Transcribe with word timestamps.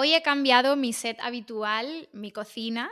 Hoy 0.00 0.14
he 0.14 0.22
cambiado 0.22 0.76
mi 0.76 0.92
set 0.92 1.18
habitual, 1.18 2.08
mi 2.12 2.30
cocina, 2.30 2.88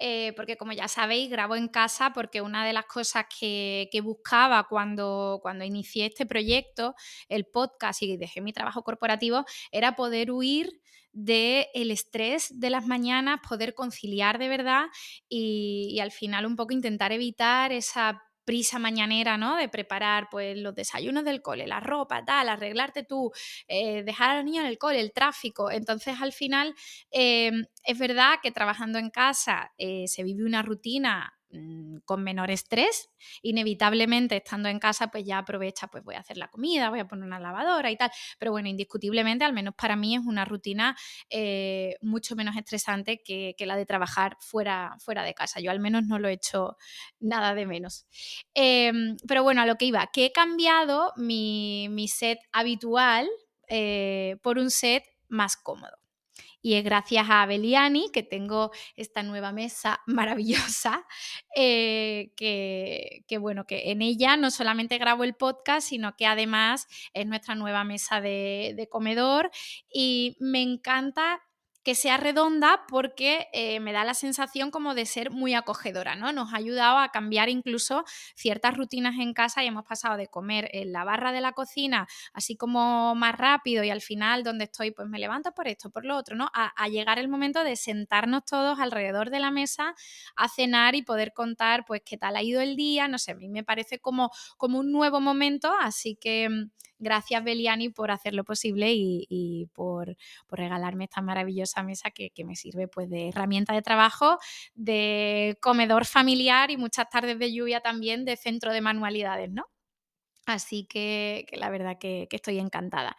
eh, 0.00 0.32
porque 0.34 0.56
como 0.56 0.72
ya 0.72 0.88
sabéis, 0.88 1.28
grabo 1.28 1.56
en 1.56 1.68
casa 1.68 2.14
porque 2.14 2.40
una 2.40 2.64
de 2.64 2.72
las 2.72 2.86
cosas 2.86 3.26
que, 3.38 3.90
que, 3.92 4.00
buscaba 4.00 4.66
cuando, 4.66 5.40
cuando 5.42 5.66
inicié 5.66 6.06
este 6.06 6.24
proyecto, 6.24 6.94
el 7.28 7.44
podcast 7.44 8.00
y 8.00 8.16
dejé 8.16 8.40
mi 8.40 8.54
trabajo 8.54 8.82
corporativo, 8.82 9.44
era 9.72 9.94
poder 9.94 10.30
huir 10.30 10.80
del 11.12 11.66
el 11.74 11.90
estrés 11.90 12.58
de 12.58 12.70
las 12.70 12.86
mañanas, 12.86 13.40
poder 13.46 13.74
conciliar 13.74 14.38
de 14.38 14.48
verdad 14.48 14.86
y 15.28 15.98
al 16.00 16.12
final 16.12 16.46
un 16.46 16.56
poco 16.56 16.72
intentar 16.72 17.12
evitar 17.12 17.72
esa 17.72 18.22
prisa 18.48 18.78
mañanera, 18.78 19.36
¿no? 19.36 19.56
De 19.56 19.68
preparar 19.68 20.28
pues 20.30 20.56
los 20.56 20.74
desayunos 20.74 21.22
del 21.22 21.42
cole, 21.42 21.66
la 21.66 21.80
ropa, 21.80 22.24
tal, 22.24 22.48
arreglarte 22.48 23.02
tú, 23.04 23.30
eh, 23.68 24.02
dejar 24.04 24.30
a 24.30 24.36
los 24.36 24.44
niños 24.46 24.64
en 24.64 24.70
el 24.70 24.78
cole, 24.78 25.00
el 25.00 25.12
tráfico. 25.12 25.70
Entonces, 25.70 26.16
al 26.22 26.32
final, 26.32 26.74
eh, 27.10 27.52
es 27.84 27.98
verdad 27.98 28.36
que 28.42 28.50
trabajando 28.50 28.98
en 28.98 29.10
casa 29.10 29.74
eh, 29.76 30.08
se 30.08 30.22
vive 30.22 30.46
una 30.46 30.62
rutina 30.62 31.37
con 32.04 32.22
menor 32.22 32.50
estrés, 32.50 33.08
inevitablemente 33.42 34.36
estando 34.36 34.68
en 34.68 34.78
casa 34.78 35.08
pues 35.08 35.24
ya 35.24 35.38
aprovecha, 35.38 35.88
pues 35.88 36.04
voy 36.04 36.14
a 36.14 36.20
hacer 36.20 36.36
la 36.36 36.48
comida, 36.48 36.90
voy 36.90 37.00
a 37.00 37.08
poner 37.08 37.24
una 37.24 37.40
lavadora 37.40 37.90
y 37.90 37.96
tal, 37.96 38.10
pero 38.38 38.52
bueno, 38.52 38.68
indiscutiblemente, 38.68 39.44
al 39.44 39.52
menos 39.52 39.74
para 39.74 39.96
mí 39.96 40.14
es 40.14 40.22
una 40.26 40.44
rutina 40.44 40.96
eh, 41.30 41.96
mucho 42.02 42.36
menos 42.36 42.56
estresante 42.56 43.22
que, 43.22 43.54
la 43.60 43.76
de 43.76 43.86
trabajar 43.86 44.36
fuera, 44.40 44.96
fuera 44.98 45.22
de 45.24 45.34
casa, 45.34 45.60
yo 45.60 45.70
al 45.70 45.80
menos 45.80 46.04
no 46.04 46.18
lo 46.18 46.28
he 46.28 46.32
hecho 46.32 46.76
nada 47.20 47.54
de 47.54 47.66
menos. 47.66 48.06
Em, 48.54 49.16
pero 49.26 49.42
bueno, 49.42 49.60
a 49.60 49.66
lo 49.66 49.76
que 49.76 49.84
iba, 49.84 50.08
que 50.12 50.26
he 50.26 50.32
cambiado 50.32 51.12
mi, 51.16 52.08
set 52.08 52.38
habitual 52.52 53.28
eh, 53.68 54.36
por 54.42 54.58
un 54.58 54.70
set 54.70 55.04
más 55.28 55.56
cómodo. 55.56 55.97
Y 56.62 56.74
es 56.74 56.84
gracias 56.84 57.26
a 57.28 57.46
Beliani 57.46 58.10
que 58.12 58.22
tengo 58.22 58.70
esta 58.96 59.22
nueva 59.22 59.52
mesa 59.52 60.00
maravillosa, 60.06 61.06
eh, 61.54 62.32
que, 62.36 63.38
bueno, 63.38 63.64
que 63.66 63.90
en 63.90 64.02
ella 64.02 64.36
no 64.36 64.50
solamente 64.50 64.98
grabo 64.98 65.24
el 65.24 65.34
podcast, 65.34 65.88
sino 65.88 66.16
que 66.16 66.26
además 66.26 66.86
es 67.14 67.26
nuestra 67.26 67.54
nueva 67.54 67.84
mesa 67.84 68.20
de 68.20 68.88
comedor 68.90 69.50
y 69.92 70.36
me 70.40 70.62
encanta 70.62 71.40
que 71.88 71.94
sea 71.94 72.18
redonda 72.18 72.84
porque 72.86 73.48
eh, 73.54 73.80
me 73.80 73.94
da 73.94 74.04
la 74.04 74.12
sensación 74.12 74.70
como 74.70 74.94
de 74.94 75.06
ser 75.06 75.30
muy 75.30 75.54
acogedora, 75.54 76.16
¿no? 76.16 76.34
Nos 76.34 76.52
ha 76.52 76.58
ayudado 76.58 76.98
a 76.98 77.08
cambiar 77.08 77.48
incluso 77.48 78.04
ciertas 78.34 78.76
rutinas 78.76 79.14
en 79.18 79.32
casa 79.32 79.64
y 79.64 79.68
hemos 79.68 79.86
pasado 79.86 80.18
de 80.18 80.26
comer 80.26 80.68
en 80.74 80.92
la 80.92 81.04
barra 81.04 81.32
de 81.32 81.40
la 81.40 81.52
cocina 81.52 82.06
así 82.34 82.58
como 82.58 83.14
más 83.14 83.34
rápido 83.38 83.84
y 83.84 83.88
al 83.88 84.02
final 84.02 84.44
donde 84.44 84.64
estoy 84.64 84.90
pues 84.90 85.08
me 85.08 85.18
levanto 85.18 85.52
por 85.52 85.66
esto, 85.66 85.88
por 85.88 86.04
lo 86.04 86.18
otro, 86.18 86.36
¿no? 86.36 86.50
A, 86.52 86.88
llegar 86.88 87.18
el 87.18 87.28
momento 87.28 87.64
de 87.64 87.74
sentarnos 87.74 88.44
todos 88.44 88.80
alrededor 88.80 89.30
de 89.30 89.40
la 89.40 89.50
mesa 89.50 89.94
a 90.36 90.48
cenar 90.50 90.94
y 90.94 91.00
poder 91.00 91.32
contar 91.32 91.86
pues 91.86 92.02
qué 92.04 92.18
tal 92.18 92.36
ha 92.36 92.42
ido 92.42 92.60
el 92.60 92.76
día, 92.76 93.08
no 93.08 93.16
sé, 93.16 93.32
a 93.32 93.34
mí 93.34 93.48
me 93.48 93.64
parece 93.64 93.98
como, 93.98 94.30
como 94.58 94.78
un 94.78 94.92
nuevo 94.92 95.22
momento, 95.22 95.72
así 95.80 96.16
que 96.16 96.50
mm, 96.50 96.70
gracias 96.98 97.42
Beliani 97.44 97.88
por 97.88 98.10
hacerlo 98.10 98.44
posible 98.44 98.92
y, 98.94 99.68
por, 99.74 100.16
regalarme 100.50 101.04
esta 101.04 101.20
maravillosa 101.20 101.82
mesa 101.82 102.10
que, 102.10 102.30
que, 102.30 102.44
me 102.44 102.56
sirve 102.56 102.88
pues 102.88 103.08
de 103.10 103.28
herramienta 103.28 103.74
de 103.74 103.82
trabajo, 103.82 104.38
de 104.74 105.56
comedor 105.60 106.04
familiar 106.04 106.70
y 106.70 106.76
muchas 106.76 107.08
tardes 107.08 107.38
de 107.38 107.52
lluvia 107.52 107.80
también 107.80 108.24
de 108.24 108.36
centro 108.36 108.72
de 108.72 108.80
manualidades, 108.80 109.50
¿no? 109.50 109.66
Así 110.48 110.86
que, 110.86 111.46
la 111.52 111.68
verdad 111.68 111.98
que, 111.98 112.26
estoy 112.30 112.58
encantada. 112.58 113.18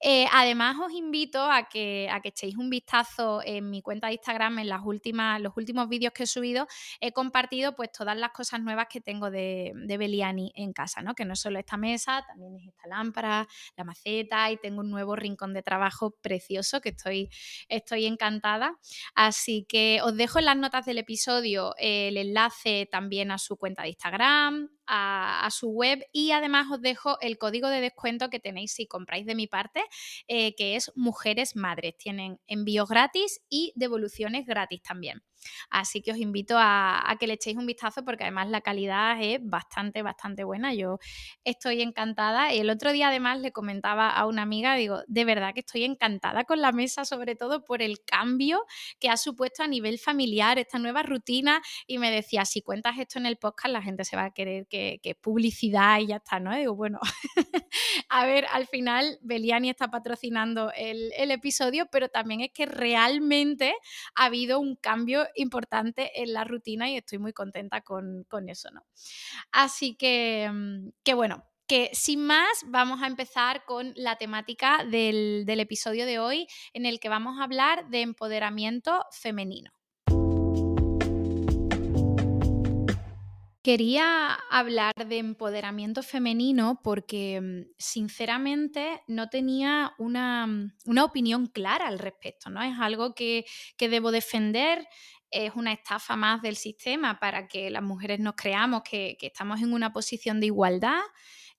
Eh, 0.00 0.24
además, 0.32 0.76
os 0.82 0.92
invito 0.92 1.42
a 1.42 1.68
que, 1.68 2.08
a 2.10 2.22
que 2.22 2.30
echéis 2.30 2.56
un 2.56 2.70
vistazo 2.70 3.42
en 3.44 3.68
mi 3.68 3.82
cuenta 3.82 4.06
de 4.06 4.14
Instagram, 4.14 4.60
en 4.60 4.70
las 4.70 4.80
últimas, 4.82 5.42
los 5.42 5.54
últimos 5.58 5.90
vídeos 5.90 6.14
que 6.14 6.22
he 6.22 6.26
subido. 6.26 6.66
He 6.98 7.12
compartido 7.12 7.76
pues 7.76 7.92
todas 7.92 8.16
las 8.16 8.30
cosas 8.30 8.62
nuevas 8.62 8.86
que 8.88 9.02
tengo 9.02 9.30
de, 9.30 9.72
de 9.74 9.98
Beliani 9.98 10.52
en 10.54 10.72
casa, 10.72 11.02
¿no? 11.02 11.14
Que 11.14 11.26
no 11.26 11.36
solo 11.36 11.58
esta 11.58 11.76
mesa, 11.76 12.24
también 12.26 12.56
es 12.56 12.68
esta 12.68 12.88
lámpara, 12.88 13.46
la 13.76 13.84
maceta 13.84 14.50
y 14.50 14.56
tengo 14.56 14.80
un 14.80 14.90
nuevo 14.90 15.16
rincón 15.16 15.52
de 15.52 15.62
trabajo 15.62 16.12
precioso 16.22 16.80
que 16.80 16.88
estoy, 16.90 17.28
estoy 17.68 18.06
encantada. 18.06 18.78
Así 19.14 19.66
que 19.68 20.00
os 20.02 20.16
dejo 20.16 20.38
en 20.38 20.46
las 20.46 20.56
notas 20.56 20.86
del 20.86 20.96
episodio 20.96 21.74
el 21.76 22.16
enlace 22.16 22.88
también 22.90 23.32
a 23.32 23.36
su 23.36 23.58
cuenta 23.58 23.82
de 23.82 23.90
Instagram, 23.90 24.70
a, 24.90 25.48
su 25.50 25.70
web 25.70 26.04
y 26.12 26.32
además 26.32 26.66
os 26.70 26.82
dejo 26.82 27.18
el 27.20 27.38
código 27.38 27.68
de 27.68 27.80
descuento 27.80 28.28
que 28.28 28.40
tenéis 28.40 28.72
si 28.72 28.86
compráis 28.86 29.24
de 29.24 29.34
mi 29.36 29.46
parte, 29.46 29.82
eh, 30.26 30.54
que 30.56 30.76
es 30.76 30.90
Mujeres 30.96 31.54
Madres. 31.56 31.96
Tienen 31.96 32.40
envíos 32.46 32.88
gratis 32.88 33.40
y 33.48 33.72
devoluciones 33.76 34.46
gratis 34.46 34.82
también. 34.82 35.22
Así 35.70 36.02
que 36.02 36.12
os 36.12 36.18
invito 36.18 36.56
a, 36.58 37.16
que 37.18 37.26
le 37.26 37.34
echéis 37.34 37.56
un 37.56 37.66
vistazo 37.66 38.04
porque 38.04 38.24
además 38.24 38.48
la 38.48 38.60
calidad 38.60 39.16
es 39.20 39.38
bastante, 39.42 40.02
bastante 40.02 40.44
buena. 40.44 40.74
Yo 40.74 40.98
estoy 41.44 41.82
encantada. 41.82 42.52
El 42.52 42.70
otro 42.70 42.92
día 42.92 43.08
además 43.08 43.40
le 43.40 43.52
comentaba 43.52 44.10
a 44.10 44.26
una 44.26 44.42
amiga, 44.42 44.74
digo, 44.74 45.02
de 45.06 45.24
verdad 45.24 45.54
que 45.54 45.60
estoy 45.60 45.84
encantada 45.84 46.44
con 46.44 46.60
la 46.60 46.72
mesa, 46.72 47.04
sobre 47.04 47.36
todo 47.36 47.64
por 47.64 47.82
el 47.82 48.02
cambio 48.04 48.64
que 48.98 49.08
ha 49.08 49.16
supuesto 49.16 49.62
a 49.62 49.66
nivel 49.66 49.98
familiar, 49.98 50.58
esta 50.58 50.78
nueva 50.78 51.02
rutina. 51.02 51.62
Y 51.86 51.98
me 51.98 52.10
decía, 52.10 52.44
si 52.44 52.62
cuentas 52.62 52.98
esto 52.98 53.18
en 53.18 53.26
el 53.26 53.36
podcast, 53.36 53.72
la 53.72 53.82
gente 53.82 54.04
se 54.04 54.16
va 54.16 54.26
a 54.26 54.30
querer 54.30 54.66
que, 54.66 55.00
es 55.02 55.16
publicidad 55.16 55.98
y 55.98 56.08
ya 56.08 56.16
está, 56.16 56.38
¿no? 56.38 56.54
digo, 56.54 56.74
bueno, 56.74 57.00
a 58.08 58.26
ver, 58.26 58.46
al 58.52 58.66
final 58.66 59.18
Beliani 59.22 59.70
está 59.70 59.90
patrocinando 59.90 60.70
el 60.74 61.30
episodio, 61.30 61.86
pero 61.90 62.08
también 62.08 62.40
es 62.42 62.50
que 62.52 62.66
realmente 62.66 63.74
ha 64.14 64.26
habido 64.26 64.60
un 64.60 64.76
cambio 64.76 65.26
importante 65.34 66.22
en 66.22 66.32
la 66.32 66.44
rutina 66.44 66.90
y 66.90 66.96
estoy 66.96 67.18
muy 67.18 67.32
contenta 67.32 67.80
con, 67.80 68.26
eso, 68.48 68.70
¿no? 68.70 68.84
Así 69.52 69.94
que, 69.96 70.50
mm, 70.52 70.88
que 71.02 71.14
bueno, 71.14 71.44
que 71.66 71.90
sin 71.92 72.24
más 72.24 72.64
vamos 72.66 73.02
a 73.02 73.06
empezar 73.06 73.64
con 73.64 73.92
la 73.94 74.16
temática 74.16 74.84
del, 74.84 75.44
del 75.46 75.60
episodio 75.60 76.04
de 76.04 76.18
hoy 76.18 76.48
en 76.72 76.84
el 76.84 76.98
que 76.98 77.08
vamos 77.08 77.38
a 77.38 77.44
hablar 77.44 77.88
de 77.90 78.02
empoderamiento 78.02 79.04
femenino. 79.12 79.70
Quería 83.62 84.38
hablar 84.50 84.94
de 85.06 85.18
empoderamiento 85.18 86.02
femenino 86.02 86.80
porque 86.82 87.40
mm, 87.42 87.72
sinceramente 87.76 89.02
no 89.06 89.28
tenía 89.28 89.92
una, 89.98 90.48
una, 90.86 91.04
opinión 91.04 91.46
clara 91.46 91.86
al 91.86 91.98
respecto, 91.98 92.48
¿no? 92.48 92.62
Es 92.62 92.78
algo 92.80 93.14
que, 93.14 93.44
que 93.76 93.90
debo 93.90 94.12
defender, 94.12 94.88
es 95.30 95.52
una 95.54 95.72
estafa 95.72 96.16
más 96.16 96.42
del 96.42 96.56
sistema 96.56 97.18
para 97.20 97.48
que 97.48 97.70
las 97.70 97.82
mujeres 97.82 98.20
nos 98.20 98.34
creamos 98.36 98.82
que, 98.82 99.16
estamos 99.20 99.60
en 99.60 99.72
una 99.72 99.92
posición 99.92 100.40
de 100.40 100.46
igualdad 100.46 101.00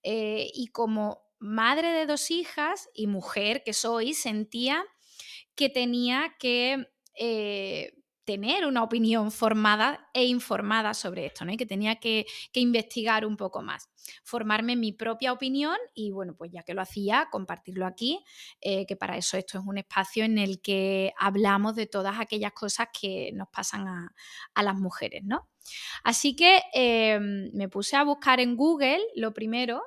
eh, 0.03 0.49
y 0.53 0.67
como 0.67 1.21
madre 1.39 1.89
de 1.89 2.05
dos 2.05 2.31
hijas 2.31 2.89
y 2.93 3.07
mujer 3.07 3.63
que 3.63 3.73
soy, 3.73 4.13
sentía 4.13 4.85
que 5.55 5.69
tenía 5.69 6.35
que 6.39 6.87
eh, 7.15 7.93
tener 8.23 8.65
una 8.65 8.83
opinión 8.83 9.31
formada 9.31 10.09
e 10.13 10.25
informada 10.25 10.93
sobre 10.93 11.25
esto, 11.25 11.45
¿no? 11.45 11.51
Y 11.51 11.57
que 11.57 11.65
tenía 11.65 11.95
que, 11.95 12.25
investigar 12.53 13.25
un 13.25 13.37
poco 13.37 13.61
más, 13.61 13.89
formarme 14.23 14.75
mi 14.75 14.91
propia 14.91 15.33
opinión 15.33 15.75
y, 15.95 16.11
bueno, 16.11 16.35
pues 16.35 16.51
ya 16.51 16.63
que 16.63 16.73
lo 16.73 16.81
hacía, 16.81 17.27
compartirlo 17.31 17.85
aquí, 17.85 18.23
eh, 18.59 18.85
que 18.85 18.95
para 18.95 19.17
eso 19.17 19.37
esto 19.37 19.57
es 19.57 19.65
un 19.65 19.77
espacio 19.79 20.23
en 20.23 20.37
el 20.37 20.61
que 20.61 21.13
hablamos 21.17 21.75
de 21.75 21.87
todas 21.87 22.19
aquellas 22.19 22.51
cosas 22.53 22.87
que 22.99 23.31
nos 23.33 23.49
pasan 23.49 23.87
a, 23.87 24.13
las 24.61 24.75
mujeres, 24.75 25.23
¿no? 25.23 25.49
Así 26.03 26.35
que 26.35 26.61
em, 26.73 27.49
me 27.53 27.67
puse 27.67 27.95
a 27.95 28.03
buscar 28.03 28.39
en 28.39 28.55
Google, 28.55 29.01
lo 29.15 29.33
primero, 29.33 29.81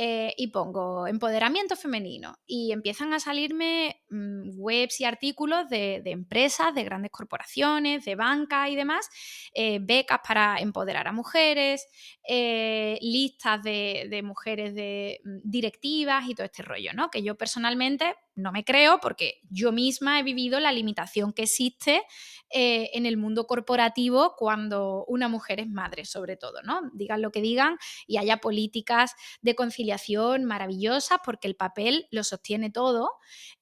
eh, 0.00 0.32
y 0.36 0.46
pongo 0.52 1.08
empoderamiento 1.08 1.74
femenino 1.74 2.38
y 2.46 2.70
empiezan 2.70 3.12
a 3.14 3.18
salirme 3.18 4.00
mm, 4.10 4.50
webs 4.54 5.00
y 5.00 5.04
artículos 5.04 5.68
de, 5.68 6.00
empresas, 6.04 6.72
de 6.72 6.84
grandes 6.84 7.10
corporaciones, 7.10 8.04
de 8.04 8.14
banca 8.14 8.68
y 8.68 8.76
demás, 8.76 9.08
eh, 9.52 9.80
becas 9.82 10.20
para 10.24 10.58
empoderar 10.60 11.08
a 11.08 11.12
mujeres, 11.12 11.84
eh, 12.28 12.96
listas 13.02 13.60
de, 13.64 14.06
de, 14.08 14.22
mujeres 14.22 14.72
de 14.76 15.20
mm, 15.24 15.38
directivas 15.42 16.28
y 16.28 16.34
todo 16.36 16.44
este 16.44 16.62
rollo, 16.62 16.92
¿no? 16.94 17.10
Que 17.10 17.24
yo 17.24 17.36
personalmente 17.36 18.14
no 18.38 18.52
me 18.52 18.64
creo 18.64 19.00
porque 19.00 19.40
yo 19.50 19.72
misma 19.72 20.20
he 20.20 20.22
vivido 20.22 20.60
la 20.60 20.72
limitación 20.72 21.32
que 21.32 21.42
existe 21.42 22.02
eh, 22.50 22.90
en 22.94 23.04
el 23.04 23.16
mundo 23.16 23.46
corporativo 23.46 24.34
cuando 24.36 25.04
una 25.06 25.28
mujer 25.28 25.60
es 25.60 25.68
madre, 25.68 26.04
sobre 26.04 26.36
todo, 26.36 26.62
¿no? 26.62 26.80
Digan 26.94 27.20
lo 27.20 27.30
que 27.32 27.42
digan 27.42 27.76
y 28.06 28.16
haya 28.16 28.38
políticas 28.38 29.14
de 29.42 29.54
conciliación 29.54 30.44
maravillosas 30.44 31.18
porque 31.24 31.48
el 31.48 31.56
papel 31.56 32.06
lo 32.10 32.22
sostiene 32.22 32.70
todo. 32.70 33.10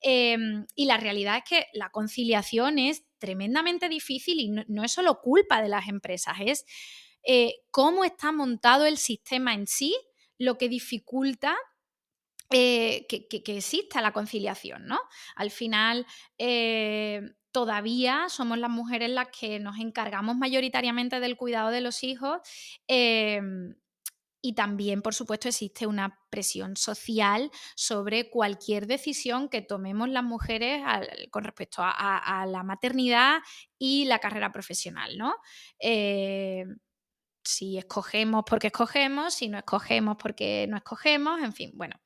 Em, 0.00 0.66
y 0.74 0.84
la 0.84 0.98
realidad 0.98 1.38
es 1.38 1.44
que 1.48 1.66
la 1.72 1.90
conciliación 1.90 2.78
es 2.78 3.04
tremendamente 3.18 3.88
difícil 3.88 4.40
y 4.40 4.50
no, 4.50 4.84
es 4.84 4.92
solo 4.92 5.20
culpa 5.20 5.62
de 5.62 5.68
las 5.68 5.88
empresas, 5.88 6.36
es 6.40 6.64
eh, 7.24 7.54
cómo 7.70 8.04
está 8.04 8.30
montado 8.30 8.84
el 8.84 8.98
sistema 8.98 9.54
en 9.54 9.66
sí 9.66 9.96
lo 10.38 10.58
que 10.58 10.68
dificulta 10.68 11.56
eh, 12.50 13.06
que, 13.08 13.26
exista 13.56 14.00
la 14.00 14.12
conciliación, 14.12 14.86
¿no? 14.86 15.00
Al 15.34 15.50
final, 15.50 16.06
eh, 16.38 17.22
todavía 17.50 18.26
somos 18.28 18.58
las 18.58 18.70
mujeres 18.70 19.10
las 19.10 19.28
que 19.28 19.58
nos 19.58 19.78
encargamos 19.78 20.36
mayoritariamente 20.36 21.20
del 21.20 21.36
cuidado 21.36 21.70
de 21.70 21.80
los 21.80 22.04
hijos. 22.04 22.40
Em, 22.86 23.74
y 24.42 24.54
también, 24.54 25.02
por 25.02 25.14
supuesto, 25.14 25.48
existe 25.48 25.88
una 25.88 26.20
presión 26.30 26.76
social 26.76 27.50
sobre 27.74 28.30
cualquier 28.30 28.86
decisión 28.86 29.48
que 29.48 29.62
tomemos 29.62 30.08
las 30.08 30.22
mujeres 30.22 30.82
con 31.30 31.42
respecto 31.42 31.82
a, 31.82 32.46
la 32.46 32.62
maternidad 32.62 33.38
y 33.76 34.04
la 34.04 34.20
carrera 34.20 34.52
profesional, 34.52 35.18
¿no? 35.18 35.34
Si 37.46 37.78
escogemos 37.78 38.44
porque 38.48 38.68
escogemos, 38.68 39.34
si 39.34 39.48
no 39.48 39.58
escogemos 39.58 40.16
porque 40.20 40.66
no 40.68 40.76
escogemos, 40.76 41.40
en 41.42 41.52
fin, 41.52 41.70
bueno, 41.74 41.96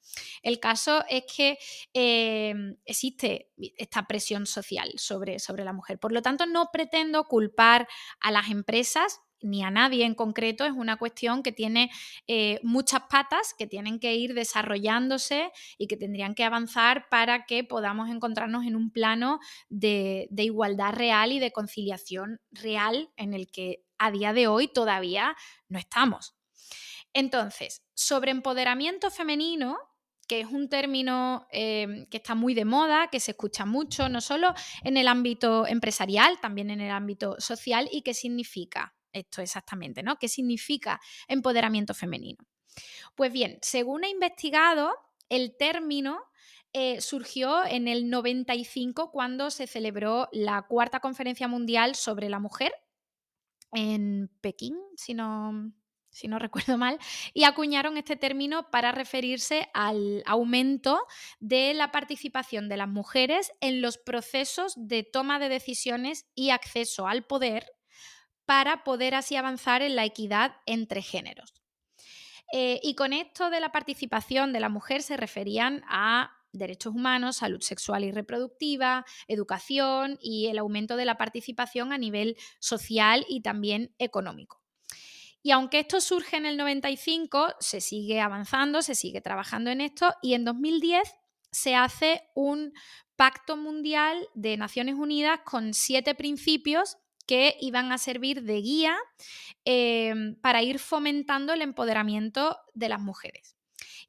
el 0.43 0.61
caso 0.61 1.05
es 1.09 1.25
que 1.25 1.59
em, 1.95 2.77
existe 2.85 3.51
esta 3.77 4.07
presión 4.07 4.47
social 4.47 4.93
sobre, 4.97 5.39
sobre 5.39 5.65
la 5.65 5.73
mujer. 5.73 5.99
Por 5.99 6.13
lo 6.13 6.23
tanto, 6.23 6.47
no 6.47 6.71
pretendo 6.73 7.25
culpar 7.25 7.89
a 8.21 8.31
las 8.31 8.51
empresas 8.51 9.21
ni 9.43 9.63
a 9.63 9.71
nadie 9.71 10.05
en 10.05 10.15
concreto, 10.15 10.65
es 10.65 10.73
una 10.73 10.97
cuestión 10.97 11.43
que 11.43 11.53
tiene 11.53 11.91
eh, 12.27 12.61
muchas 12.63 13.03
patas 13.09 13.55
que 13.57 13.67
tienen 13.67 13.99
que 13.99 14.15
ir 14.15 14.35
desarrollándose 14.35 15.51
y 15.79 15.87
que 15.87 15.97
tendrían 15.97 16.35
que 16.35 16.45
avanzar 16.45 17.09
para 17.09 17.47
que 17.47 17.65
podamos 17.65 18.11
encontrarnos 18.11 18.67
en 18.67 18.77
un 18.77 18.91
plano 18.91 19.41
de, 19.69 20.29
de 20.31 20.45
igualdad 20.45 20.93
real 20.93 21.33
y 21.33 21.39
de 21.39 21.53
conciliación 21.53 22.41
real 22.53 23.11
en 23.17 23.35
el 23.35 23.51
que 23.51 23.83
a 24.01 24.11
día 24.11 24.33
de 24.33 24.49
hoy 24.49 24.67
todavía 24.67 25.37
no 25.69 25.79
estamos. 25.79 26.35
Entonces, 27.13 27.83
sobre 27.95 28.31
empoderamiento 28.31 29.11
femenino, 29.11 29.79
que 30.27 30.41
es 30.41 30.47
un 30.47 30.69
término 30.69 31.47
em, 31.51 32.07
que 32.07 32.17
está 32.17 32.35
muy 32.35 32.55
de 32.55 32.65
moda, 32.65 33.09
que 33.11 33.21
se 33.21 33.33
escucha 33.33 33.67
mucho, 33.67 34.09
no 34.09 34.21
solo 34.21 34.55
en 34.85 34.97
el 34.97 35.07
ámbito 35.07 35.67
empresarial, 35.67 36.41
también 36.41 36.71
en 36.71 36.81
el 36.81 36.91
ámbito 36.91 37.37
social, 37.41 37.89
y 37.93 38.03
qué 38.03 38.15
significa 38.15 38.95
esto 39.13 39.43
exactamente, 39.43 40.03
¿no? 40.03 40.17
¿Qué 40.17 40.29
significa 40.29 41.01
empoderamiento 41.29 41.95
femenino? 41.95 42.39
Pues 43.17 43.33
bien, 43.33 43.59
según 43.61 44.05
he 44.05 44.09
investigado, 44.09 44.95
el 45.29 45.57
término 45.57 46.21
eh, 46.73 47.01
surgió 47.01 47.65
en 47.65 47.89
el 47.89 48.09
95 48.09 49.11
cuando 49.11 49.51
se 49.51 49.67
celebró 49.67 50.29
la 50.31 50.63
cuarta 50.63 51.01
conferencia 51.01 51.49
mundial 51.49 51.97
sobre 51.97 52.29
la 52.29 52.39
mujer 52.39 52.73
en 53.73 54.31
Pekín, 54.41 54.77
si 54.97 55.15
no, 55.15 55.73
si 56.11 56.29
no 56.29 56.39
recuerdo 56.39 56.77
mal, 56.79 56.99
y 57.33 57.45
acuñaron 57.45 57.97
este 57.97 58.17
término 58.17 58.71
para 58.71 58.93
referirse 58.93 59.69
al 59.75 60.23
aumento 60.27 61.01
de 61.39 61.75
la 61.75 61.91
participación 61.91 62.69
de 62.69 62.77
las 62.77 62.89
mujeres 62.89 63.53
en 63.61 63.81
los 63.83 63.99
procesos 63.99 64.75
de 64.77 65.03
toma 65.03 65.39
de 65.39 65.49
decisiones 65.49 66.27
y 66.35 66.51
acceso 66.51 67.07
al 67.07 67.25
poder 67.25 67.73
para 68.45 68.83
poder 68.83 69.15
así 69.15 69.37
avanzar 69.37 69.83
en 69.83 69.95
la 69.95 70.05
equidad 70.05 70.57
entre 70.67 71.03
géneros. 71.03 71.55
Eh, 72.53 72.81
y 72.83 72.97
con 72.97 73.13
esto 73.13 73.49
de 73.49 73.61
la 73.61 73.71
participación 73.71 74.53
de 74.53 74.59
la 74.59 74.69
mujer 74.69 75.03
se 75.03 75.17
referían 75.17 75.85
a 75.89 76.40
derechos 76.53 76.95
humanos, 76.95 77.37
salud 77.37 77.61
sexual 77.61 78.05
y 78.05 78.13
reproductiva, 78.13 79.05
educación 79.29 80.19
y 80.21 80.47
el 80.47 80.59
aumento 80.59 80.97
de 80.97 81.05
la 81.05 81.17
participación 81.17 81.93
a 81.93 81.99
nivel 81.99 82.37
social 82.59 83.25
y 83.29 83.43
también 83.43 83.95
económico. 83.99 84.61
Y 85.43 85.53
aunque 85.53 85.79
esto 85.79 86.01
surge 86.01 86.37
en 86.37 86.47
el 86.47 86.57
95, 86.57 87.55
se 87.61 87.81
sigue 87.81 88.21
avanzando, 88.21 88.83
se 88.83 88.95
sigue 88.95 89.21
trabajando 89.21 89.71
en 89.71 89.81
esto 89.81 90.15
y 90.23 90.35
en 90.35 90.45
2010 90.45 91.15
se 91.51 91.75
hace 91.75 92.23
un 92.35 92.73
pacto 93.17 93.57
mundial 93.57 94.29
de 94.35 94.57
Naciones 94.57 94.95
Unidas 94.95 95.41
con 95.45 95.75
siete 95.75 96.15
principios 96.15 96.99
que 97.27 97.57
iban 97.61 97.93
a 97.93 97.99
servir 97.99 98.43
de 98.43 98.61
guía 98.61 98.97
em, 99.65 100.37
para 100.41 100.63
ir 100.63 100.79
fomentando 100.79 101.53
el 101.53 101.63
empoderamiento 101.63 102.59
de 102.75 102.89
las 102.89 103.01
mujeres 103.01 103.60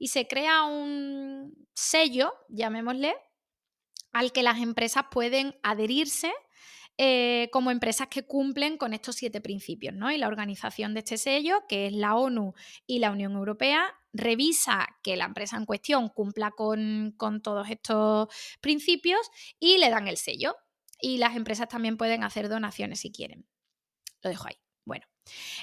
y 0.01 0.07
se 0.07 0.27
crea 0.27 0.63
un 0.63 1.67
sello, 1.75 2.33
llamémosle, 2.49 3.15
al 4.11 4.31
que 4.31 4.41
las 4.41 4.59
empresas 4.59 5.03
pueden 5.11 5.55
adherirse 5.61 6.33
eh, 6.97 7.49
como 7.51 7.69
empresas 7.69 8.07
que 8.07 8.25
cumplen 8.25 8.77
con 8.77 8.95
estos 8.95 9.15
siete 9.15 9.41
principios. 9.41 9.93
¿no? 9.93 10.11
Y 10.11 10.17
la 10.17 10.27
organización 10.27 10.95
de 10.95 11.01
este 11.01 11.19
sello, 11.19 11.67
que 11.69 11.85
es 11.85 11.93
la 11.93 12.15
ONU 12.15 12.55
y 12.87 12.97
la 12.97 13.11
Unión 13.11 13.33
Europea, 13.33 13.93
revisa 14.11 14.87
que 15.03 15.15
la 15.15 15.25
empresa 15.25 15.57
en 15.57 15.67
cuestión 15.67 16.09
cumpla 16.09 16.49
con, 16.49 17.13
con 17.15 17.43
todos 17.43 17.69
estos 17.69 18.27
principios 18.59 19.21
y 19.59 19.77
le 19.77 19.91
dan 19.91 20.07
el 20.07 20.17
sello. 20.17 20.55
Y 20.99 21.19
las 21.19 21.35
empresas 21.35 21.67
también 21.67 21.97
pueden 21.97 22.23
hacer 22.23 22.49
donaciones 22.49 23.01
si 23.01 23.11
quieren. 23.11 23.47
Lo 24.23 24.31
dejo 24.31 24.47
ahí. 24.47 24.57
Bueno, 24.83 25.05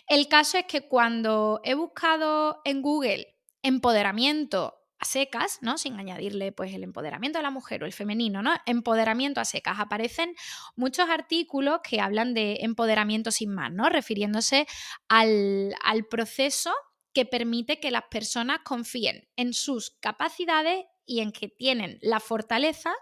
el 0.06 0.28
caso 0.28 0.58
es 0.58 0.66
que 0.66 0.86
cuando 0.86 1.60
he 1.64 1.74
buscado 1.74 2.60
en 2.64 2.82
Google 2.82 3.34
empoderamiento 3.62 4.74
a 4.98 5.04
secas, 5.04 5.58
¿no? 5.62 5.78
Sin 5.78 5.98
añadirle 5.98 6.52
pues 6.52 6.74
el 6.74 6.82
empoderamiento 6.82 7.38
de 7.38 7.44
la 7.44 7.50
mujer 7.50 7.82
o 7.82 7.86
el 7.86 7.92
femenino, 7.92 8.42
¿no? 8.42 8.52
Empoderamiento 8.66 9.40
a 9.40 9.44
secas. 9.44 9.78
Aparecen 9.78 10.34
muchos 10.74 11.08
artículos 11.08 11.80
que 11.88 12.00
hablan 12.00 12.34
de 12.34 12.58
empoderamiento 12.62 13.30
sin 13.30 13.54
más, 13.54 13.72
¿no? 13.72 13.88
Refiriéndose 13.88 14.66
al, 15.08 15.74
al 15.84 16.06
proceso 16.06 16.72
que 17.12 17.24
permite 17.24 17.80
que 17.80 17.90
las 17.90 18.04
personas 18.10 18.60
confíen 18.64 19.28
en 19.36 19.52
sus 19.52 19.90
capacidades 20.00 20.84
y 21.06 21.20
en 21.20 21.32
que 21.32 21.48
tienen 21.48 21.98
la 22.02 22.20
fortaleza 22.20 22.92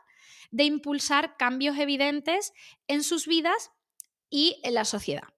de 0.51 0.65
impulsar 0.65 1.37
cambios 1.37 1.77
evidentes 1.79 2.53
en 2.89 3.03
sus 3.03 3.27
vidas 3.27 3.73
y 4.31 4.61
en 4.63 4.75
la 4.75 4.85
sociedad. 4.85 5.29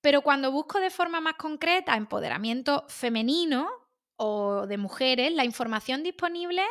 Pero 0.00 0.22
cuando 0.22 0.52
busco 0.52 0.78
de 0.78 0.90
forma 0.90 1.20
más 1.20 1.34
concreta 1.34 1.96
empoderamiento 1.96 2.84
femenino, 2.88 3.68
o 4.16 4.66
de 4.66 4.78
mujeres, 4.78 5.32
la 5.32 5.44
información 5.44 6.02
disponible 6.02 6.62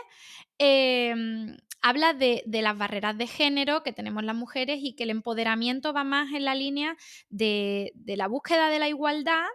em, 0.58 1.56
habla 1.82 2.14
de, 2.14 2.44
las 2.48 2.78
barreras 2.78 3.16
de 3.18 3.28
género 3.28 3.84
que 3.84 3.94
tenemos 3.94 4.24
las 4.24 4.36
mujeres 4.36 4.80
y 4.82 4.96
que 4.96 5.04
el 5.04 5.12
empoderamiento 5.12 5.94
va 5.94 6.04
más 6.04 6.34
en 6.34 6.46
la 6.46 6.56
línea 6.56 6.98
de, 7.30 7.94
la 8.06 8.28
búsqueda 8.28 8.70
de 8.70 8.80
la 8.80 8.90
igualdad 8.90 9.46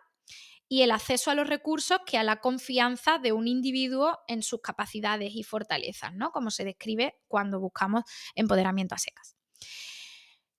y 0.68 0.82
el 0.82 0.92
acceso 0.92 1.32
a 1.32 1.34
los 1.34 1.48
recursos 1.48 1.98
que 2.06 2.18
a 2.18 2.22
la 2.22 2.40
confianza 2.40 3.18
de 3.18 3.32
un 3.32 3.48
individuo 3.48 4.20
en 4.28 4.44
sus 4.44 4.60
capacidades 4.60 5.32
y 5.34 5.42
fortalezas, 5.42 6.14
¿no? 6.14 6.30
Como 6.30 6.52
se 6.52 6.64
describe 6.64 7.18
cuando 7.26 7.58
buscamos 7.58 8.04
empoderamiento 8.36 8.94
a 8.94 8.98
secas. 8.98 9.36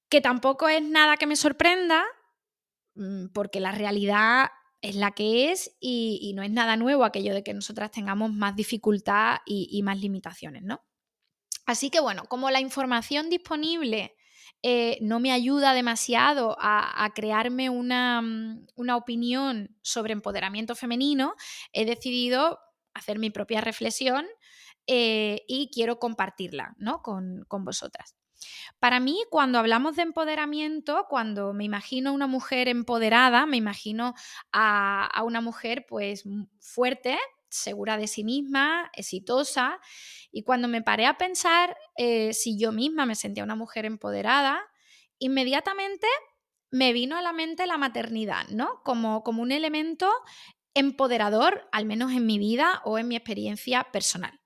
Que 0.10 0.19
tampoco 0.19 0.68
es 0.68 0.83
nada 0.83 1.16
que 1.16 1.28
me 1.28 1.38
sorprenda, 1.38 2.04
mm, 2.95 3.28
porque 3.33 3.61
la 3.61 3.71
realidad 3.71 4.50
es 4.81 4.95
la 4.95 5.11
que 5.11 5.52
es 5.52 5.76
y, 5.80 6.33
no 6.35 6.44
es 6.44 6.52
nada 6.52 6.76
nuevo 6.76 7.04
aquello 7.04 7.33
de 7.33 7.44
que 7.44 7.54
nosotras 7.54 7.92
tengamos 7.92 8.31
más 8.33 8.56
dificultad 8.56 9.38
y, 9.45 9.81
más 9.83 10.00
limitaciones, 10.00 10.64
¿no? 10.64 10.83
Así 11.66 11.90
que 11.90 12.00
bueno, 12.00 12.23
como 12.26 12.50
la 12.50 12.59
información 12.59 13.30
disponible 13.30 14.16
eh, 14.64 14.97
no 15.02 15.19
me 15.19 15.31
ayuda 15.31 15.73
demasiado 15.73 16.57
a, 16.59 17.09
crearme 17.16 17.69
mm, 17.69 18.66
una, 18.76 18.97
opinión 18.97 19.78
sobre 19.81 20.14
empoderamiento 20.14 20.76
femenino, 20.76 21.35
he 21.71 21.85
decidido 21.85 22.59
hacer 22.94 23.19
mi 23.19 23.30
propia 23.30 23.61
reflexión 23.61 24.26
eh, 24.88 25.44
y 25.47 25.69
quiero 25.71 26.00
compartirla 26.00 26.73
¿no? 26.78 27.02
con, 27.02 27.45
con 27.47 27.64
vosotras. 27.64 28.16
Para 28.80 29.00
mí, 29.00 29.24
cuando 29.30 29.60
hablamos 29.60 29.95
de 29.95 30.04
empoderamiento, 30.04 31.06
cuando 31.10 31.54
me 31.54 31.64
imagino 31.64 32.14
una 32.14 32.28
mujer 32.28 32.68
empoderada, 32.68 33.45
me 33.45 33.57
imagino 33.57 34.16
a, 34.52 35.21
una 35.24 35.42
mujer 35.42 35.86
pues 35.88 36.24
fuerte, 36.60 37.18
segura 37.50 37.98
de 37.98 38.07
sí 38.07 38.24
misma, 38.24 38.90
exitosa. 38.94 39.80
Y 40.31 40.44
cuando 40.44 40.68
me 40.68 40.81
paré 40.81 41.06
a 41.06 41.18
pensar 41.18 41.78
eh, 41.95 42.33
si 42.33 42.57
yo 42.57 42.71
misma 42.71 43.06
me 43.06 43.16
sentía 43.16 43.44
una 43.44 43.56
mujer 43.56 43.86
empoderada, 43.86 44.62
inmediatamente 45.19 46.07
me 46.71 46.94
vino 46.94 47.18
a 47.18 47.21
la 47.21 47.33
mente 47.33 47.68
la 47.68 47.78
maternidad, 47.78 48.48
¿no? 48.50 48.81
Como, 48.83 49.24
como 49.24 49.44
un 49.44 49.52
elemento 49.52 50.10
empoderador, 50.74 51.68
al 51.71 51.86
menos 51.86 52.12
en 52.14 52.26
mi 52.26 52.40
vida 52.40 52.81
o 52.86 52.98
en 52.98 53.07
mi 53.07 53.16
experiencia 53.16 53.83
personal. 53.92 54.41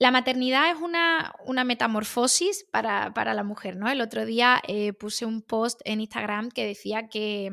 La 0.00 0.10
maternidad 0.10 0.70
es 0.70 0.78
una, 0.80 1.64
metamorfosis 1.64 2.64
para, 2.72 3.34
la 3.34 3.44
mujer, 3.44 3.76
¿no? 3.76 3.86
El 3.86 4.00
otro 4.00 4.24
día 4.24 4.62
eh, 4.66 4.94
puse 4.94 5.26
un 5.26 5.42
post 5.42 5.82
en 5.84 6.00
Instagram 6.00 6.48
que 6.48 6.64
decía 6.64 7.08
que, 7.08 7.50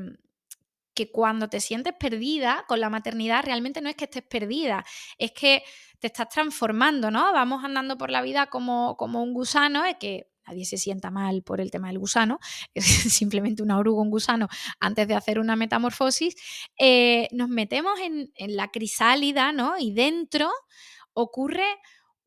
que 0.94 1.12
cuando 1.12 1.50
te 1.50 1.60
sientes 1.60 1.94
perdida 2.00 2.64
con 2.70 2.80
la 2.80 2.90
maternidad, 2.90 3.44
realmente 3.44 3.82
no 3.82 3.90
es 3.90 3.98
que 3.98 4.06
estés 4.06 4.24
perdida, 4.24 4.86
es 5.18 5.34
que 5.34 5.62
te 6.00 6.08
estás 6.08 6.30
transformando, 6.30 7.12
¿no? 7.12 7.34
Vamos 7.34 7.66
andando 7.66 7.98
por 7.98 8.10
la 8.10 8.22
vida 8.22 8.46
como, 8.46 8.96
como 8.96 9.22
un 9.22 9.34
gusano, 9.34 9.84
es 9.84 9.98
que 10.00 10.30
nadie 10.48 10.64
se 10.64 10.78
sienta 10.78 11.12
mal 11.12 11.44
por 11.44 11.60
el 11.60 11.70
tema 11.70 11.90
del 11.90 12.00
gusano, 12.00 12.40
es 12.74 12.86
simplemente 12.86 13.62
una 13.62 13.78
oruga, 13.78 14.02
un 14.02 14.10
gusano, 14.10 14.48
antes 14.80 15.06
de 15.06 15.16
hacer 15.16 15.40
una 15.40 15.58
metamorfosis, 15.58 16.38
eh, 16.80 17.28
nos 17.34 17.50
metemos 17.50 18.00
en, 18.00 18.32
en, 18.36 18.56
la 18.56 18.70
crisálida, 18.70 19.52
¿no? 19.52 19.78
Y 19.78 19.92
dentro 19.92 20.50
ocurre 21.12 21.66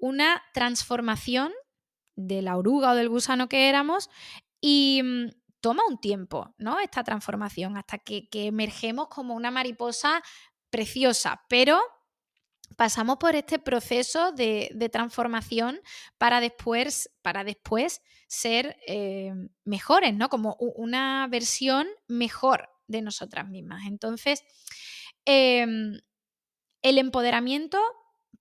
una 0.00 0.42
transformación 0.52 1.52
de 2.16 2.42
la 2.42 2.57
oruga 2.57 2.92
o 2.92 2.95
del 2.95 3.09
gusano 3.09 3.49
que 3.49 3.69
éramos 3.69 4.11
y 4.61 5.00
mm, 5.02 5.28
toma 5.61 5.83
un 5.88 5.99
tiempo, 5.99 6.54
¿no? 6.59 6.80
Esta 6.80 7.04
transformación 7.04 7.76
hasta 7.76 7.99
que, 7.99 8.28
emergemos 8.33 9.09
como 9.09 9.35
una 9.35 9.50
mariposa 9.50 10.23
preciosa, 10.71 11.42
pero 11.49 11.80
pasamos 12.76 13.19
por 13.19 13.35
este 13.35 13.59
proceso 13.59 14.33
de, 14.33 14.88
transformación 14.92 15.80
para 16.19 16.40
después, 16.40 17.11
para 17.23 17.45
después 17.45 18.00
ser 18.26 18.76
eh, 18.87 19.33
mejores, 19.64 20.14
¿no? 20.14 20.28
Como 20.28 20.57
una 20.59 21.26
versión 21.28 21.88
mejor 22.07 22.71
de 22.87 23.02
nosotras 23.02 23.49
mismas. 23.49 23.87
Entonces, 23.87 24.42
em, 25.25 26.00
el 26.83 26.99
empoderamiento 26.99 27.78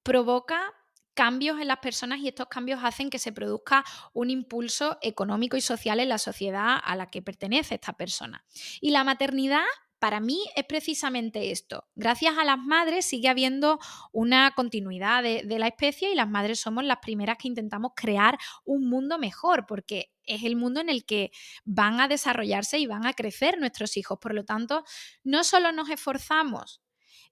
provoca 0.04 0.74
cambios 1.20 1.60
en 1.60 1.68
las 1.68 1.80
personas 1.80 2.20
y 2.20 2.30
estos 2.30 2.48
cambios 2.48 2.80
hacen 2.82 3.10
que 3.10 3.20
se 3.20 3.34
produzca 3.34 3.84
un 4.14 4.30
impulso 4.30 4.98
económico 5.02 5.58
y 5.58 5.62
social 5.62 6.00
en 6.00 6.08
la 6.08 6.18
sociedad 6.18 6.78
a 6.82 6.96
la 6.96 7.08
que 7.08 7.22
pertenece 7.22 7.76
esta 7.76 7.92
persona. 7.92 8.46
Y 8.80 8.92
la 8.92 9.04
maternidad 9.04 9.66
para 10.00 10.22
mí 10.22 10.46
es 10.56 10.64
precisamente 10.64 11.52
esto. 11.52 11.90
Gracias 11.94 12.38
a 12.38 12.46
las 12.46 12.58
madres 12.58 13.06
sigue 13.06 13.28
habiendo 13.28 13.80
una 14.14 14.52
continuidad 14.56 15.22
de, 15.22 15.44
la 15.60 15.68
especie 15.68 16.10
y 16.10 16.16
las 16.16 16.30
madres 16.30 16.62
somos 16.62 16.86
las 16.86 17.00
primeras 17.00 17.38
que 17.38 17.50
intentamos 17.50 17.92
crear 17.98 18.38
un 18.64 18.88
mundo 18.88 19.20
mejor 19.20 19.66
porque 19.66 20.14
es 20.24 20.46
el 20.46 20.56
mundo 20.56 20.80
en 20.80 20.88
el 20.88 21.04
que 21.04 21.32
van 21.66 22.00
a 22.00 22.08
desarrollarse 22.08 22.80
y 22.80 22.88
van 22.88 23.06
a 23.06 23.12
crecer 23.12 23.60
nuestros 23.60 23.98
hijos. 23.98 24.20
Por 24.22 24.34
lo 24.34 24.46
tanto, 24.46 24.86
no 25.26 25.44
solo 25.44 25.74
nos 25.74 25.90
esforzamos 25.90 26.82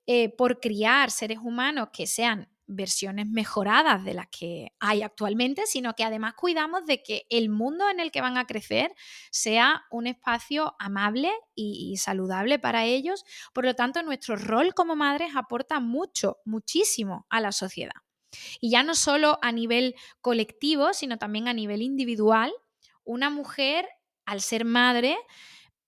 eh, 0.08 0.28
por 0.28 0.60
criar 0.60 1.10
seres 1.10 1.38
humanos 1.42 1.88
que 1.94 2.06
sean 2.06 2.50
versiones 2.68 3.28
mejoradas 3.28 4.04
de 4.04 4.14
las 4.14 4.28
que 4.28 4.74
hay 4.80 5.02
actualmente, 5.02 5.66
sino 5.66 5.94
que 5.94 6.04
además 6.04 6.34
cuidamos 6.36 6.86
de 6.86 7.02
que 7.02 7.26
el 7.30 7.50
mundo 7.50 7.90
en 7.90 8.00
el 8.00 8.12
que 8.12 8.22
van 8.22 8.38
a 8.38 8.46
crecer 8.46 8.94
sea 9.32 9.86
un 9.90 10.08
espacio 10.08 10.76
amable 10.78 11.32
y, 11.56 11.96
saludable 11.98 12.60
para 12.60 12.86
ellos. 12.86 13.24
Por 13.54 13.66
lo 13.66 13.74
tanto, 13.74 14.04
nuestro 14.04 14.36
rol 14.36 14.74
como 14.74 14.96
madres 14.96 15.32
aporta 15.36 15.80
mucho, 15.80 16.38
muchísimo 16.46 17.26
a 17.30 17.42
la 17.42 17.52
sociedad. 17.52 17.96
Y 18.60 18.70
ya 18.70 18.84
no 18.84 18.94
solo 18.94 19.40
a 19.42 19.52
nivel 19.52 19.96
colectivo, 20.22 20.94
sino 20.94 21.18
también 21.18 21.48
a 21.48 21.54
nivel 21.54 21.82
individual, 21.82 22.54
una 23.04 23.30
mujer, 23.30 23.88
al 24.26 24.42
ser 24.42 24.66
madre, 24.66 25.18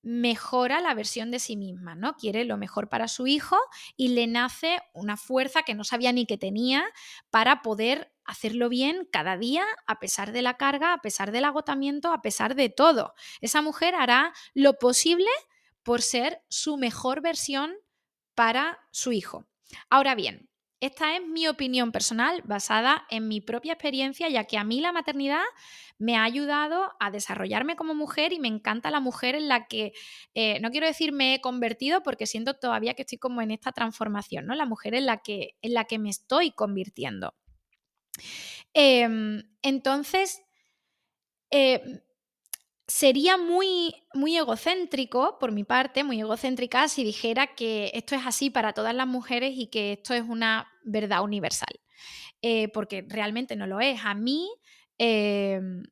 mejora 0.01 0.79
la 0.79 0.93
versión 0.93 1.31
de 1.31 1.39
sí 1.39 1.57
misma, 1.57 1.95
¿no? 1.95 2.15
Quiere 2.15 2.45
lo 2.45 2.57
mejor 2.57 2.89
para 2.89 3.07
su 3.07 3.27
hijo 3.27 3.57
y 3.97 4.09
le 4.09 4.27
nace 4.27 4.79
una 4.93 5.17
fuerza 5.17 5.63
que 5.63 5.75
no 5.75 5.83
sabía 5.83 6.11
ni 6.11 6.25
que 6.25 6.37
tenía 6.37 6.85
para 7.29 7.61
poder 7.61 8.11
hacerlo 8.23 8.69
bien 8.69 9.07
cada 9.11 9.37
día, 9.37 9.65
a 9.87 9.99
pesar 9.99 10.31
de 10.31 10.41
la 10.41 10.57
carga, 10.57 10.93
a 10.93 11.01
pesar 11.01 11.31
del 11.31 11.45
agotamiento, 11.45 12.13
a 12.13 12.21
pesar 12.21 12.55
de 12.55 12.69
todo. 12.69 13.13
Esa 13.41 13.61
mujer 13.61 13.95
hará 13.95 14.33
lo 14.53 14.77
posible 14.77 15.29
por 15.83 16.01
ser 16.01 16.43
su 16.49 16.77
mejor 16.77 17.21
versión 17.21 17.73
para 18.35 18.79
su 18.91 19.11
hijo. 19.11 19.45
Ahora 19.89 20.15
bien, 20.15 20.48
esta 20.81 21.15
es 21.15 21.27
mi 21.27 21.47
opinión 21.47 21.91
personal 21.91 22.41
basada 22.45 23.05
en 23.09 23.27
mi 23.27 23.41
propia 23.41 23.73
experiencia, 23.73 24.29
ya 24.29 24.45
que 24.45 24.57
a 24.57 24.63
mí 24.63 24.79
la 24.79 24.91
maternidad 24.91 25.43
me 25.97 26.15
ha 26.15 26.23
ayudado 26.23 26.93
a 26.99 27.11
desarrollarme 27.11 27.75
como 27.75 27.93
mujer 27.93 28.31
y 28.31 28.39
me 28.39 28.47
encanta 28.47 28.89
la 28.89 29.01
mujer 29.01 29.35
en 29.35 29.49
la 29.49 29.67
que, 29.67 29.91
eh, 30.33 30.59
no 30.61 30.71
quiero 30.71 30.87
decir 30.87 31.11
me 31.11 31.35
he 31.35 31.41
convertido 31.41 32.01
porque 32.01 32.25
siento 32.25 32.53
todavía 32.53 32.93
que 32.93 33.01
estoy 33.01 33.17
como 33.17 33.41
en 33.41 33.51
esta 33.51 33.71
transformación, 33.73 34.45
¿no? 34.45 34.55
La 34.55 34.65
mujer 34.65 34.95
en 34.95 35.05
la 35.05 35.17
que, 35.17 35.55
en 35.61 35.73
la 35.73 35.85
que 35.85 35.99
me 35.99 36.09
estoy 36.09 36.51
convirtiendo. 36.51 37.33
Em, 38.73 39.43
entonces, 39.61 40.41
eh, 41.51 42.01
sería 42.89 43.37
muy, 43.37 43.93
muy 44.15 44.35
egocéntrico, 44.35 45.37
por 45.39 45.51
mi 45.51 45.63
parte, 45.63 46.03
muy 46.03 46.19
egocéntrica, 46.19 46.87
si 46.87 47.03
dijera 47.03 47.53
que 47.55 47.91
esto 47.93 48.15
es 48.15 48.25
así 48.25 48.49
para 48.49 48.73
todas 48.73 48.95
las 48.95 49.07
mujeres 49.07 49.53
y 49.55 49.67
que 49.67 49.93
esto 49.93 50.15
es 50.15 50.23
una 50.27 50.67
verdad 50.83 51.23
universal, 51.23 51.79
eh, 52.41 52.67
porque 52.69 53.05
realmente 53.07 53.55
no 53.55 53.67
lo 53.67 53.79
es. 53.79 54.01
A 54.03 54.15
mí 54.15 54.49
em, 54.97 55.83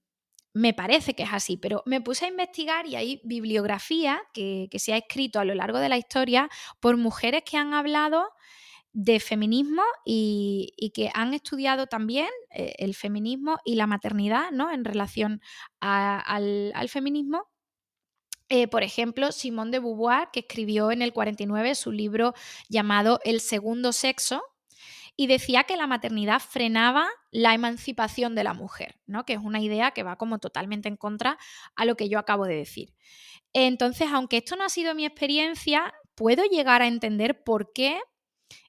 me 0.53 0.73
parece 0.73 1.13
que 1.13 1.23
es 1.23 1.29
así, 1.31 1.55
pero 1.55 1.83
me 1.85 2.01
puse 2.01 2.25
a 2.25 2.29
investigar 2.29 2.87
y 2.87 2.95
hay 2.95 3.21
bibliografía 3.23 4.19
que 4.33 4.67
se 4.77 4.93
ha 4.93 4.97
escrito 4.97 5.39
a 5.39 5.45
lo 5.45 5.53
largo 5.53 5.77
de 5.77 5.89
la 5.89 5.97
historia 5.97 6.49
por 6.79 6.97
mujeres 6.97 7.43
que 7.45 7.57
han 7.57 7.75
hablado 7.75 8.27
de 8.97 9.19
feminismo 9.19 9.83
y, 10.05 10.91
que 10.95 11.11
han 11.13 11.35
estudiado 11.35 11.85
también 11.85 12.29
eh, 12.49 12.73
el 12.79 12.95
feminismo 12.95 13.59
y 13.63 13.75
la 13.75 13.85
maternidad 13.85 14.49
¿no? 14.49 14.71
en 14.71 14.83
relación 14.85 15.39
al, 15.79 16.73
feminismo. 16.89 17.47
Eh, 18.49 18.67
por 18.67 18.81
ejemplo, 18.81 19.31
Simone 19.31 19.69
de 19.69 19.79
Beauvoir, 19.79 20.29
que 20.33 20.39
escribió 20.39 20.91
en 20.91 21.03
el 21.03 21.13
49 21.13 21.75
su 21.75 21.91
libro 21.91 22.33
llamado 22.69 23.19
El 23.23 23.39
segundo 23.39 23.93
sexo, 23.93 24.41
y 25.15 25.27
decía 25.27 25.65
que 25.65 25.77
la 25.77 25.85
maternidad 25.85 26.39
frenaba 26.39 27.07
la 27.29 27.53
emancipación 27.53 28.33
de 28.33 28.43
la 28.43 28.55
mujer, 28.55 28.95
¿no? 29.05 29.25
que 29.25 29.33
es 29.33 29.39
una 29.39 29.61
idea 29.61 29.91
que 29.91 30.01
va 30.01 30.15
como 30.15 30.39
totalmente 30.39 30.89
en 30.89 30.97
contra 30.97 31.37
a 31.75 31.85
lo 31.85 31.95
que 31.95 32.09
yo 32.09 32.17
acabo 32.17 32.45
de 32.45 32.55
decir. 32.55 32.95
Entonces, 33.53 34.07
aunque 34.11 34.37
esto 34.37 34.55
no 34.55 34.63
ha 34.63 34.69
sido 34.69 34.95
mi 34.95 35.05
experiencia, 35.05 35.93
puedo 36.15 36.43
llegar 36.45 36.81
a 36.81 36.87
entender 36.87 37.43
por 37.43 37.73
qué 37.73 37.99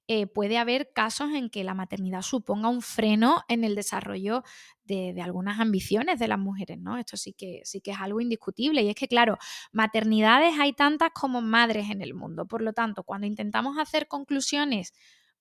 eh, 0.06 0.26
puede 0.26 0.58
haber 0.58 0.90
casos 0.94 1.32
en 1.35 1.50
que 1.50 1.64
la 1.64 1.75
maternidad 1.75 2.23
suponga 2.23 2.68
un 2.68 2.80
freno 2.80 3.42
en 3.49 3.62
el 3.62 3.75
desarrollo 3.75 4.42
de, 4.85 5.14
algunas 5.23 5.61
ambiciones 5.61 6.18
de 6.18 6.28
las 6.28 6.38
mujeres, 6.38 6.78
¿no? 6.78 6.97
Esto 6.97 7.16
sí 7.16 7.35
que, 7.35 7.61
sí 7.64 7.82
que 7.82 7.90
es 7.90 7.99
algo 7.99 8.20
indiscutible. 8.20 8.82
Y 8.82 8.88
es 8.88 8.94
que, 8.94 9.06
claro, 9.06 9.37
maternidades 9.70 10.58
hay 10.58 10.73
tantas 10.73 11.11
como 11.12 11.42
madres 11.42 11.90
en 11.90 12.00
el 12.00 12.14
mundo. 12.14 12.47
Por 12.47 12.62
lo 12.62 12.73
tanto, 12.73 13.02
cuando 13.02 13.26
intentamos 13.26 13.78
hacer 13.78 14.08
conclusiones 14.08 14.94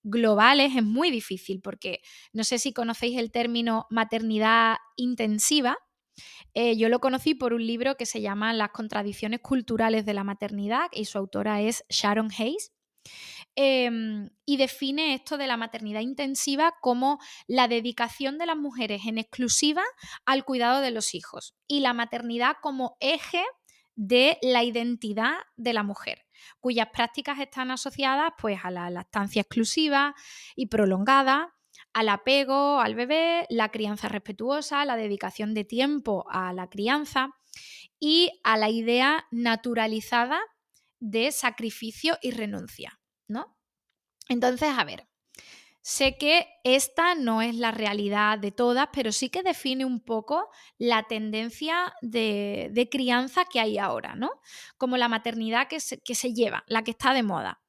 globales 0.04 0.76
es 0.76 0.84
muy 0.84 1.12
difícil 1.12 1.62
porque 1.62 2.02
no 2.32 2.44
sé 2.44 2.60
si 2.60 2.74
conocéis 2.74 3.18
el 3.18 3.32
término 3.32 3.88
maternidad 3.90 4.78
intensiva. 4.96 5.78
Eh, 6.54 6.78
yo 6.78 6.90
lo 6.90 7.00
conocí 7.00 7.36
por 7.36 7.54
un 7.54 7.66
libro 7.66 7.96
que 7.96 8.06
se 8.06 8.22
llama 8.22 8.54
Las 8.54 8.72
contradicciones 8.72 9.40
culturales 9.42 10.06
de 10.06 10.14
la 10.14 10.24
maternidad 10.24 10.88
y 10.92 11.06
su 11.06 11.18
autora 11.18 11.62
es 11.62 11.84
Sharon 11.90 12.30
Hayes. 12.38 12.72
Em, 13.60 14.30
y 14.46 14.58
define 14.58 15.16
esto 15.16 15.36
de 15.36 15.48
la 15.48 15.58
maternidad 15.58 16.02
intensiva 16.02 16.76
como 16.80 17.18
la 17.48 17.68
dedicación 17.68 18.38
de 18.38 18.46
las 18.46 18.56
mujeres 18.56 19.08
en 19.08 19.18
exclusiva 19.18 19.82
al 20.28 20.46
cuidado 20.46 20.80
de 20.80 20.92
los 20.92 21.16
hijos 21.16 21.56
y 21.68 21.80
la 21.80 21.94
maternidad 21.94 22.58
como 22.62 22.98
eje 23.00 23.44
de 23.96 24.38
la 24.44 24.64
identidad 24.64 25.38
de 25.56 25.74
la 25.74 25.82
mujer, 25.82 26.28
cuyas 26.60 26.90
prácticas 26.94 27.40
están 27.40 27.72
asociadas 27.72 28.34
pues, 28.38 28.60
a 28.62 28.70
la 28.70 28.92
lactancia 28.92 29.42
exclusiva 29.42 30.14
y 30.56 30.68
prolongada, 30.68 31.56
al 31.94 32.10
apego 32.10 32.80
al 32.80 32.94
bebé, 32.94 33.48
la 33.50 33.70
crianza 33.70 34.08
respetuosa, 34.08 34.86
la 34.86 34.98
dedicación 34.98 35.56
de 35.56 35.66
tiempo 35.66 36.28
a 36.30 36.54
la 36.54 36.70
crianza 36.70 37.32
y 38.00 38.40
a 38.44 38.56
la 38.56 38.70
idea 38.70 39.26
naturalizada 39.32 40.40
de 41.00 41.32
sacrificio 41.32 42.20
y 42.22 42.30
renuncia. 42.30 43.00
¿No? 43.28 43.58
Entonces, 44.30 44.70
a 44.78 44.84
ver, 44.84 45.08
sé 45.82 46.18
que 46.18 46.48
esta 46.64 47.16
no 47.16 47.42
es 47.42 47.56
la 47.56 47.72
realidad 47.72 48.38
de 48.38 48.52
todas, 48.52 48.90
pero 48.92 49.12
sí 49.12 49.30
que 49.30 49.44
define 49.44 49.86
un 49.86 50.02
poco 50.02 50.50
la 50.78 51.04
tendencia 51.04 51.94
de, 52.02 52.88
crianza 52.92 53.46
que 53.46 53.60
hay 53.60 53.78
ahora, 53.78 54.16
¿no? 54.16 54.32
Como 54.78 54.98
la 54.98 55.08
maternidad 55.08 55.68
que 55.68 55.80
se, 55.80 56.00
que 56.00 56.16
se 56.16 56.34
lleva, 56.34 56.64
la 56.68 56.84
que 56.84 56.92
está 56.92 57.14
de 57.14 57.24
moda 57.24 57.62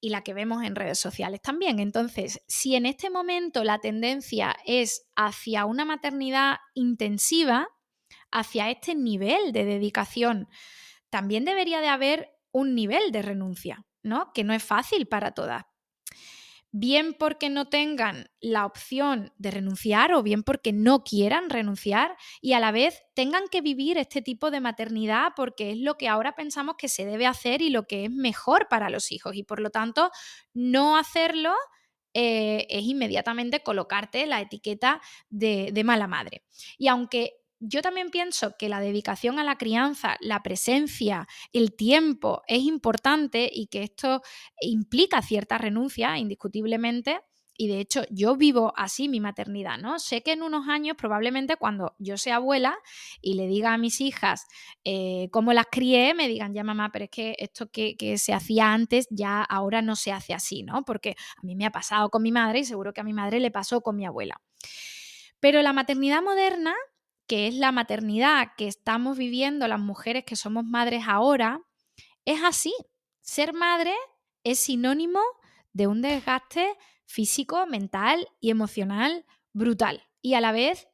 y 0.00 0.10
la 0.10 0.22
que 0.22 0.34
vemos 0.34 0.62
en 0.64 0.74
redes 0.74 0.98
sociales 0.98 1.40
también. 1.40 1.80
Entonces, 1.80 2.42
si 2.46 2.76
en 2.76 2.86
este 2.86 3.10
momento 3.10 3.64
la 3.64 3.78
tendencia 3.78 4.56
es 4.66 5.06
hacia 5.16 5.64
una 5.64 5.84
maternidad 5.84 6.56
intensiva, 6.74 7.68
hacia 8.30 8.70
este 8.70 8.94
nivel 8.94 9.52
de 9.52 9.64
dedicación, 9.64 10.48
también 11.08 11.44
debería 11.44 11.80
de 11.80 11.88
haber 11.88 12.30
un 12.52 12.74
nivel 12.74 13.12
de 13.12 13.22
renuncia. 13.22 13.86
¿No? 14.04 14.32
Que 14.32 14.44
no 14.44 14.54
es 14.54 14.62
fácil 14.62 15.06
para 15.06 15.32
todas. 15.32 15.64
Bien 16.76 17.14
porque 17.14 17.50
no 17.50 17.68
tengan 17.68 18.30
la 18.40 18.66
opción 18.66 19.32
de 19.38 19.52
renunciar 19.52 20.12
o 20.12 20.24
bien 20.24 20.42
porque 20.42 20.72
no 20.72 21.04
quieran 21.04 21.48
renunciar 21.48 22.16
y 22.40 22.54
a 22.54 22.58
la 22.58 22.72
vez 22.72 23.00
tengan 23.14 23.44
que 23.48 23.60
vivir 23.60 23.96
este 23.96 24.22
tipo 24.22 24.50
de 24.50 24.58
maternidad 24.58 25.34
porque 25.36 25.70
es 25.70 25.78
lo 25.78 25.96
que 25.96 26.08
ahora 26.08 26.34
pensamos 26.34 26.74
que 26.76 26.88
se 26.88 27.06
debe 27.06 27.28
hacer 27.28 27.62
y 27.62 27.70
lo 27.70 27.86
que 27.86 28.06
es 28.06 28.10
mejor 28.10 28.66
para 28.68 28.90
los 28.90 29.12
hijos 29.12 29.36
y 29.36 29.44
por 29.44 29.60
lo 29.60 29.70
tanto 29.70 30.10
no 30.52 30.96
hacerlo 30.96 31.54
eh, 32.12 32.66
es 32.68 32.82
inmediatamente 32.84 33.60
colocarte 33.62 34.26
la 34.26 34.40
etiqueta 34.40 35.00
de, 35.30 35.70
de 35.72 35.84
mala 35.84 36.08
madre. 36.08 36.42
Y 36.76 36.88
aunque 36.88 37.34
yo 37.66 37.82
también 37.82 38.10
pienso 38.10 38.56
que 38.58 38.68
la 38.68 38.80
dedicación 38.80 39.38
a 39.38 39.44
la 39.44 39.56
crianza, 39.56 40.16
la 40.20 40.42
presencia, 40.42 41.26
el 41.52 41.74
tiempo 41.74 42.42
es 42.46 42.62
importante 42.62 43.50
y 43.52 43.66
que 43.66 43.82
esto 43.82 44.22
implica 44.60 45.22
cierta 45.22 45.58
renuncia, 45.58 46.18
indiscutiblemente. 46.18 47.20
y 47.56 47.68
de 47.68 47.78
hecho 47.78 48.02
yo 48.10 48.34
vivo 48.36 48.72
así 48.76 49.08
mi 49.08 49.20
maternidad, 49.20 49.78
¿no? 49.78 50.00
Sé 50.00 50.22
que 50.24 50.32
en 50.32 50.42
unos 50.42 50.68
años, 50.68 50.96
probablemente 50.96 51.56
cuando 51.56 51.94
yo 52.00 52.16
sea 52.16 52.36
abuela 52.36 52.76
y 53.20 53.34
le 53.34 53.46
diga 53.46 53.72
a 53.72 53.78
mis 53.78 54.00
hijas 54.00 54.46
eh, 54.84 55.28
cómo 55.30 55.52
las 55.52 55.66
crié, 55.70 56.14
me 56.14 56.26
digan, 56.26 56.52
ya 56.52 56.64
mamá, 56.64 56.90
pero 56.92 57.04
es 57.04 57.12
que 57.12 57.36
esto 57.38 57.70
que, 57.70 57.96
que, 57.96 58.18
se 58.18 58.32
hacía 58.32 58.72
antes 58.72 59.06
ya 59.08 59.40
ahora 59.42 59.82
no 59.82 59.94
se 59.94 60.10
hace 60.10 60.34
así, 60.34 60.64
¿no? 60.64 60.84
Porque 60.84 61.14
a 61.36 61.46
mí 61.46 61.54
me 61.54 61.64
ha 61.64 61.70
pasado 61.70 62.10
con 62.10 62.22
mi 62.22 62.32
madre 62.32 62.58
y 62.58 62.64
seguro 62.64 62.92
que 62.92 63.02
a 63.02 63.04
mi 63.04 63.12
madre 63.12 63.38
le 63.38 63.52
pasó 63.52 63.82
con 63.82 63.94
mi 63.94 64.04
abuela. 64.04 64.40
Pero 65.44 65.62
la 65.62 65.74
maternidad 65.74 66.22
moderna, 66.22 66.74
que 67.26 67.46
es 67.46 67.54
la 67.54 67.72
maternidad 67.72 68.52
que 68.56 68.66
estamos 68.66 69.16
viviendo 69.16 69.66
las 69.68 69.80
mujeres 69.80 70.24
que 70.24 70.36
somos 70.36 70.64
madres 70.64 71.04
ahora, 71.06 71.60
es 72.24 72.42
así. 72.42 72.74
Ser 73.22 73.52
madre 73.52 73.94
es 74.44 74.58
sinónimo 74.58 75.20
de 75.72 75.86
un 75.86 76.02
desgaste 76.02 76.76
físico, 77.06 77.66
mental 77.66 78.28
y 78.40 78.50
emocional 78.50 79.24
brutal. 79.52 80.02
Y 80.20 80.34
a 80.34 80.40
la 80.40 80.52
vez 80.52 80.88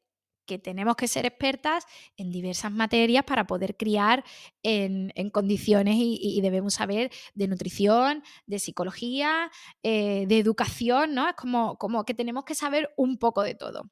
que 0.47 0.59
tenemos 0.59 0.97
que 0.97 1.07
ser 1.07 1.27
expertas 1.27 1.87
en 2.17 2.31
diversas 2.33 2.73
materias 2.73 3.25
para 3.25 3.47
poder 3.47 3.77
criar 3.77 4.25
en, 4.65 5.13
condiciones 5.31 5.95
y, 5.97 6.41
debemos 6.41 6.75
saber 6.75 7.13
de 7.35 7.47
nutrición, 7.47 8.25
de 8.47 8.59
psicología, 8.59 9.51
eh, 9.85 10.25
de 10.27 10.39
educación, 10.39 11.15
¿no? 11.15 11.29
Es 11.29 11.37
como, 11.37 11.77
como 11.79 12.05
que 12.05 12.15
tenemos 12.15 12.45
que 12.45 12.57
saber 12.57 12.93
un 12.97 13.17
poco 13.19 13.43
de 13.45 13.55
todo. 13.55 13.91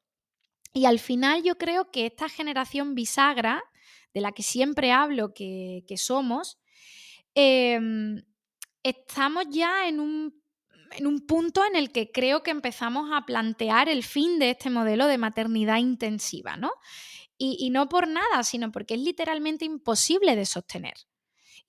Y 0.73 0.85
al 0.85 0.99
final 0.99 1.43
yo 1.43 1.57
creo 1.57 1.91
que 1.91 2.05
esta 2.05 2.29
generación 2.29 2.95
bisagra, 2.95 3.63
de 4.13 4.21
la 4.21 4.31
que 4.31 4.43
siempre 4.43 4.91
hablo 4.91 5.33
que, 5.33 5.83
somos, 5.97 6.59
em, 7.35 8.23
estamos 8.83 9.45
ya 9.49 9.87
en 9.87 9.99
un 9.99 10.39
en 10.97 11.07
un 11.07 11.25
punto 11.25 11.63
en 11.65 11.75
el 11.75 11.91
que 11.91 12.11
creo 12.11 12.43
que 12.43 12.51
empezamos 12.51 13.09
a 13.13 13.25
plantear 13.25 13.89
el 13.89 14.03
fin 14.03 14.39
de 14.39 14.51
este 14.51 14.69
modelo 14.69 15.07
de 15.07 15.17
maternidad 15.17 15.77
intensiva, 15.77 16.57
¿no? 16.57 16.71
Y, 17.41 17.69
no 17.69 17.87
por 17.87 18.09
nada, 18.09 18.43
sino 18.43 18.69
porque 18.69 18.95
es 18.95 18.99
literalmente 18.99 19.63
imposible 19.63 20.35
de 20.35 20.45
sostener. 20.45 20.95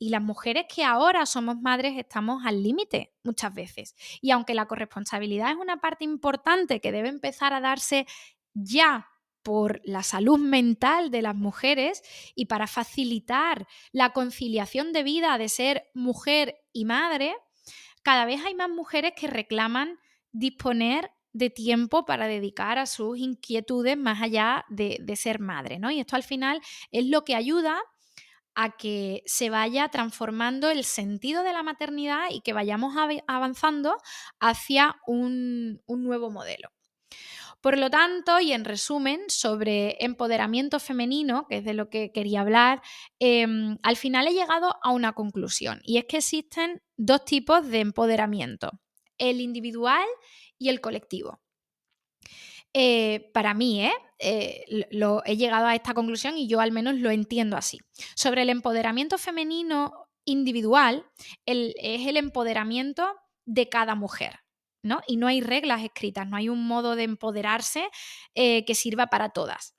Y 0.00 0.09
las 0.09 0.21
mujeres 0.21 0.64
que 0.75 0.83
ahora 0.83 1.26
somos 1.26 1.61
madres 1.61 1.97
estamos 1.97 2.45
al 2.45 2.61
límite 2.61 3.12
muchas 3.23 3.54
veces. 3.54 3.95
Y 4.21 4.33
aunque 4.33 4.54
la 4.54 4.66
corresponsabilidad 4.66 5.52
es 5.52 5.59
una 5.59 5.80
parte 5.80 6.04
importante 6.04 6.80
que 6.80 6.90
debe 6.90 7.09
empezar 7.09 7.52
a 7.52 7.61
darse 7.61 8.07
ya 8.54 9.11
por 9.42 9.80
la 9.85 10.02
salud 10.02 10.38
mental 10.38 11.11
de 11.11 11.23
las 11.23 11.35
mujeres 11.35 12.02
y 12.35 12.47
para 12.47 12.66
facilitar 12.66 13.66
la 13.92 14.12
conciliación 14.12 14.92
de 14.92 15.02
vida 15.02 15.38
de 15.38 15.49
ser 15.49 15.90
mujer 15.95 16.61
y 16.73 16.85
madre, 16.85 17.35
cada 18.02 18.25
vez 18.25 18.45
hay 18.45 18.54
más 18.54 18.71
mujeres 18.71 19.12
que 19.16 19.26
reclaman 19.26 19.99
disponer 20.33 21.11
de 21.33 21.50
tiempo 21.50 22.04
para 22.04 22.26
dedicar 22.26 22.78
a 22.78 22.87
sus 22.87 23.19
inquietudes 23.19 23.97
más 23.97 24.21
allá 24.21 24.64
de, 24.69 25.00
ser 25.16 25.38
madre, 25.38 25.78
¿no? 25.78 25.90
Y 25.90 26.00
esto 26.00 26.16
al 26.16 26.23
final 26.23 26.61
es 26.90 27.07
lo 27.07 27.25
que 27.25 27.35
ayuda 27.35 27.80
a 28.57 28.76
que 28.76 29.23
se 29.26 29.49
vaya 29.49 29.88
transformando 29.88 30.71
el 30.71 30.85
sentido 30.85 31.45
de 31.45 31.52
la 31.52 31.62
maternidad 31.62 32.26
y 32.30 32.40
que 32.40 32.52
vayamos 32.52 32.97
avanzando 33.28 33.97
hacia 34.40 34.97
un 35.07 35.80
nuevo 35.87 36.30
modelo. 36.30 36.71
Por 37.61 37.79
lo 37.79 37.90
tanto, 37.90 38.40
y 38.40 38.52
en 38.52 38.64
resumen, 38.64 39.21
sobre 39.29 39.97
empoderamiento 40.02 40.81
femenino, 40.81 41.47
que 41.49 41.59
es 41.59 41.64
de 41.64 41.75
lo 41.75 41.90
que 41.90 42.11
quería 42.12 42.40
hablar, 42.40 42.81
em, 43.19 43.76
al 43.83 43.97
final 43.97 44.26
he 44.29 44.33
llegado 44.33 44.76
a 44.83 44.90
una 44.93 45.12
conclusión, 45.12 45.81
y 45.85 45.99
es 45.99 46.07
que 46.07 46.19
existen 46.19 46.83
dos 46.97 47.25
tipos 47.25 47.69
de 47.69 47.81
empoderamiento, 47.81 48.71
el 49.19 49.40
individual 49.40 50.07
y 50.59 50.71
el 50.71 50.81
colectivo. 50.81 51.40
Eh, 52.73 53.31
para 53.35 53.52
mí, 53.52 53.85
¿eh? 53.85 53.93
¿eh? 54.19 54.64
he 55.25 55.37
llegado 55.37 55.67
a 55.67 55.75
esta 55.75 55.93
conclusión 55.93 56.38
y 56.38 56.47
yo 56.49 56.61
al 56.61 56.73
menos 56.73 56.95
lo 56.95 57.11
entiendo 57.11 57.57
así. 57.57 57.79
Sobre 58.14 58.43
el 58.43 58.50
empoderamiento 58.50 59.19
femenino 59.19 60.09
individual, 60.25 61.04
es 61.45 62.06
el 62.06 62.17
empoderamiento 62.17 63.06
de 63.45 63.69
cada 63.69 63.95
mujer. 63.95 64.41
¿No? 64.82 65.00
Y 65.06 65.16
no 65.16 65.26
hay 65.26 65.40
reglas 65.40 65.82
escritas, 65.82 66.28
no 66.28 66.36
hay 66.36 66.49
un 66.49 66.66
modo 66.66 66.97
de 66.97 67.04
empoderarse 67.04 67.88
eh, 68.34 68.64
que 68.64 68.75
sirva 68.75 69.08
para 69.08 69.30
todas. 69.30 69.75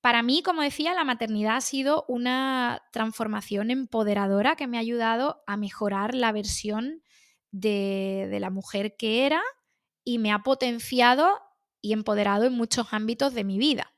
Para 0.00 0.22
mí, 0.22 0.42
como 0.42 0.62
decía, 0.62 0.94
la 0.94 1.04
maternidad 1.04 1.56
ha 1.56 1.60
sido 1.60 2.04
una 2.08 2.82
transformación 2.92 3.70
empoderadora 3.70 4.54
que 4.54 4.68
me 4.68 4.76
ha 4.76 4.80
ayudado 4.80 5.42
a 5.46 5.56
mejorar 5.56 6.14
la 6.14 6.30
versión 6.30 7.02
de, 7.50 8.28
de 8.30 8.40
la 8.40 8.50
mujer 8.50 8.96
que 8.96 9.26
era 9.26 9.42
y 10.04 10.18
me 10.18 10.32
ha 10.32 10.38
potenciado 10.38 11.40
y 11.80 11.92
empoderado 11.92 12.44
en 12.44 12.52
muchos 12.52 12.92
ámbitos 12.92 13.34
de 13.34 13.44
mi 13.44 13.58
vida. 13.58 13.92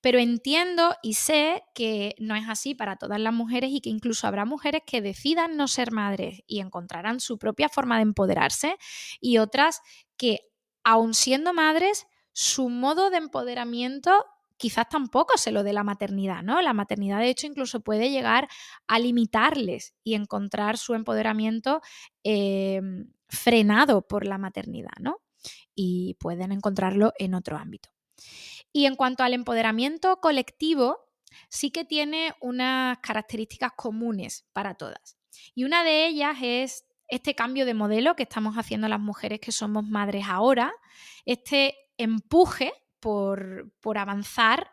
Pero 0.00 0.18
entiendo 0.18 0.94
y 1.02 1.14
sé 1.14 1.62
que 1.74 2.14
no 2.18 2.34
es 2.36 2.48
así 2.48 2.74
para 2.74 2.96
todas 2.96 3.20
las 3.20 3.34
mujeres 3.34 3.70
y 3.72 3.80
que 3.80 3.90
incluso 3.90 4.26
habrá 4.26 4.44
mujeres 4.44 4.82
que 4.86 5.02
decidan 5.02 5.56
no 5.56 5.68
ser 5.68 5.92
madres 5.92 6.42
y 6.46 6.60
encontrarán 6.60 7.20
su 7.20 7.38
propia 7.38 7.68
forma 7.68 7.96
de 7.96 8.02
empoderarse 8.02 8.76
y 9.20 9.38
otras 9.38 9.80
que, 10.16 10.40
aun 10.84 11.14
siendo 11.14 11.52
madres, 11.52 12.06
su 12.32 12.68
modo 12.68 13.10
de 13.10 13.18
empoderamiento 13.18 14.24
quizás 14.60 14.88
tampoco 14.90 15.38
se 15.38 15.52
lo 15.52 15.62
de 15.62 15.72
la 15.72 15.84
maternidad, 15.84 16.42
¿no? 16.42 16.60
La 16.60 16.74
maternidad, 16.74 17.18
de 17.20 17.30
hecho, 17.30 17.46
incluso 17.46 17.80
puede 17.80 18.10
llegar 18.10 18.46
a 18.86 18.98
limitarles 18.98 19.94
y 20.04 20.14
encontrar 20.14 20.76
su 20.76 20.92
empoderamiento 20.92 21.80
em, 22.24 23.10
frenado 23.28 24.06
por 24.06 24.26
la 24.26 24.36
maternidad, 24.36 24.92
¿no? 25.00 25.16
Y 25.74 26.14
pueden 26.20 26.52
encontrarlo 26.52 27.14
en 27.18 27.34
otro 27.34 27.56
ámbito. 27.56 27.88
Y 28.72 28.86
en 28.86 28.96
cuanto 28.96 29.22
al 29.24 29.34
empoderamiento 29.34 30.20
colectivo, 30.20 30.98
sí 31.48 31.70
que 31.70 31.84
tiene 31.84 32.34
unas 32.40 32.98
características 32.98 33.72
comunes 33.76 34.46
para 34.52 34.74
todas. 34.74 35.16
Y 35.54 35.64
una 35.64 35.84
de 35.84 36.06
ellas 36.06 36.36
es 36.42 36.84
este 37.08 37.34
cambio 37.34 37.66
de 37.66 37.74
modelo 37.74 38.14
que 38.14 38.22
estamos 38.22 38.56
haciendo 38.56 38.88
las 38.88 39.00
mujeres 39.00 39.40
que 39.40 39.52
somos 39.52 39.84
madres 39.84 40.26
ahora, 40.28 40.72
este 41.24 41.74
empuje 41.98 42.72
por, 43.00 43.72
avanzar 43.96 44.70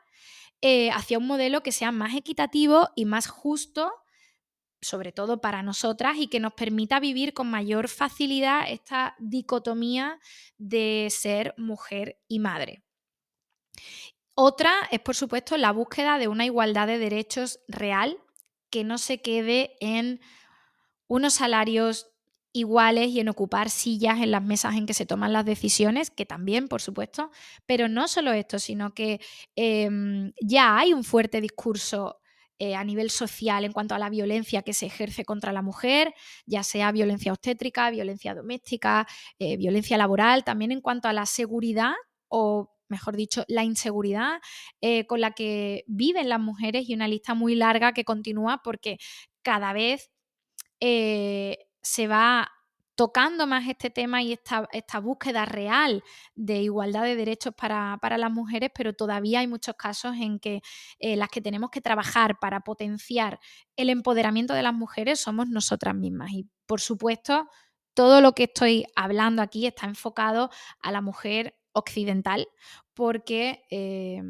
eh, 0.62 0.92
hacia 0.92 1.18
un 1.18 1.28
modelo 1.28 1.64
que 1.64 1.72
sea 1.72 1.92
más 1.92 2.16
equitativo 2.16 2.90
y 2.96 3.06
más 3.06 3.28
justo, 3.28 3.92
sobre 4.82 5.12
todo 5.12 5.42
para 5.42 5.64
nosotras, 5.64 6.18
y 6.18 6.28
que 6.28 6.40
nos 6.40 6.54
permita 6.54 7.00
vivir 7.00 7.34
con 7.34 7.50
mayor 7.50 7.88
facilidad 7.88 8.70
esta 8.70 9.16
dicotomía 9.18 10.20
de 10.58 11.08
ser 11.10 11.56
mujer 11.58 12.20
y 12.28 12.40
madre. 12.40 12.84
Otra 14.36 14.72
es, 14.92 15.00
por 15.00 15.16
supuesto, 15.16 15.58
la 15.58 15.72
búsqueda 15.72 16.20
de 16.20 16.28
una 16.28 16.46
igualdad 16.46 16.88
de 16.88 17.00
derechos 17.00 17.60
real 17.68 18.18
que 18.70 18.84
no 18.84 18.98
se 18.98 19.22
quede 19.22 19.76
en 19.80 20.20
unos 21.08 21.36
salarios 21.36 22.08
iguales 22.54 23.10
y 23.10 23.20
en 23.20 23.30
ocupar 23.30 23.70
sillas 23.70 24.20
en 24.20 24.32
las 24.32 24.44
mesas 24.44 24.76
en 24.76 24.86
que 24.86 24.94
se 24.94 25.06
toman 25.06 25.34
las 25.34 25.46
decisiones, 25.46 26.10
que 26.12 26.26
también, 26.26 26.68
por 26.68 26.82
supuesto, 26.82 27.32
pero 27.66 27.88
no 27.88 28.08
solo 28.08 28.32
esto, 28.32 28.60
sino 28.60 28.94
que 28.94 29.20
em, 29.56 30.34
ya 30.42 30.78
hay 30.78 30.94
un 30.94 31.04
fuerte 31.04 31.42
discurso 31.42 32.20
eh, 32.60 32.76
a 32.76 32.84
nivel 32.84 33.12
social 33.12 33.66
en 33.66 33.72
cuanto 33.72 33.94
a 33.94 34.00
la 34.00 34.10
violencia 34.10 34.64
que 34.64 34.74
se 34.74 34.88
ejerce 34.88 35.24
contra 35.26 35.52
la 35.52 35.62
mujer, 35.62 36.14
ya 36.48 36.64
sea 36.64 36.92
violencia 36.92 37.32
obstétrica, 37.32 37.92
violencia 37.92 38.34
doméstica, 38.34 39.08
eh, 39.38 39.58
violencia 39.58 39.98
laboral, 39.98 40.44
también 40.44 40.72
en 40.72 40.82
cuanto 40.82 41.08
a 41.08 41.14
la 41.14 41.28
seguridad 41.28 41.94
o 42.30 42.77
mejor 42.90 43.16
dicho, 43.16 43.44
la 43.48 43.64
inseguridad 43.64 44.40
eh, 44.82 45.06
con 45.08 45.22
la 45.22 45.32
que 45.32 45.84
viven 45.88 46.30
las 46.30 46.40
mujeres 46.40 46.90
y 46.90 46.94
una 46.94 47.08
lista 47.08 47.34
muy 47.34 47.56
larga 47.56 47.94
que 47.94 48.06
continúa 48.06 48.62
porque 48.64 48.98
cada 49.42 49.74
vez 49.74 50.12
eh, 50.80 51.58
se 51.82 52.08
va 52.08 52.52
tocando 52.98 53.46
más 53.46 53.68
este 53.68 53.92
tema 53.92 54.24
y 54.24 54.34
esta, 54.34 54.68
esta 54.72 55.00
búsqueda 55.00 55.46
real 55.46 56.04
de 56.34 56.64
igualdad 56.64 57.04
de 57.04 57.16
derechos 57.16 57.54
para, 57.56 58.18
las 58.18 58.32
mujeres, 58.32 58.72
pero 58.74 58.94
todavía 58.94 59.42
hay 59.42 59.48
muchos 59.48 59.76
casos 59.76 60.16
en 60.20 60.40
que 60.40 60.62
eh, 60.98 61.16
las 61.16 61.30
que 61.30 61.40
tenemos 61.40 61.70
que 61.70 61.80
trabajar 61.80 62.40
para 62.40 62.62
potenciar 62.62 63.40
el 63.76 63.92
empoderamiento 63.92 64.56
de 64.56 64.64
las 64.64 64.74
mujeres 64.74 65.20
somos 65.20 65.48
nosotras 65.48 65.94
mismas. 65.94 66.32
Y 66.32 66.50
por 66.66 66.82
supuesto, 66.82 67.48
todo 67.94 68.20
lo 68.20 68.34
que 68.34 68.46
estoy 68.46 68.86
hablando 68.96 69.44
aquí 69.44 69.68
está 69.68 69.86
enfocado 69.86 70.50
a 70.82 70.92
la 70.92 71.02
mujer 71.02 71.57
occidental, 71.78 72.48
porque 72.94 73.64
eh, 73.70 74.22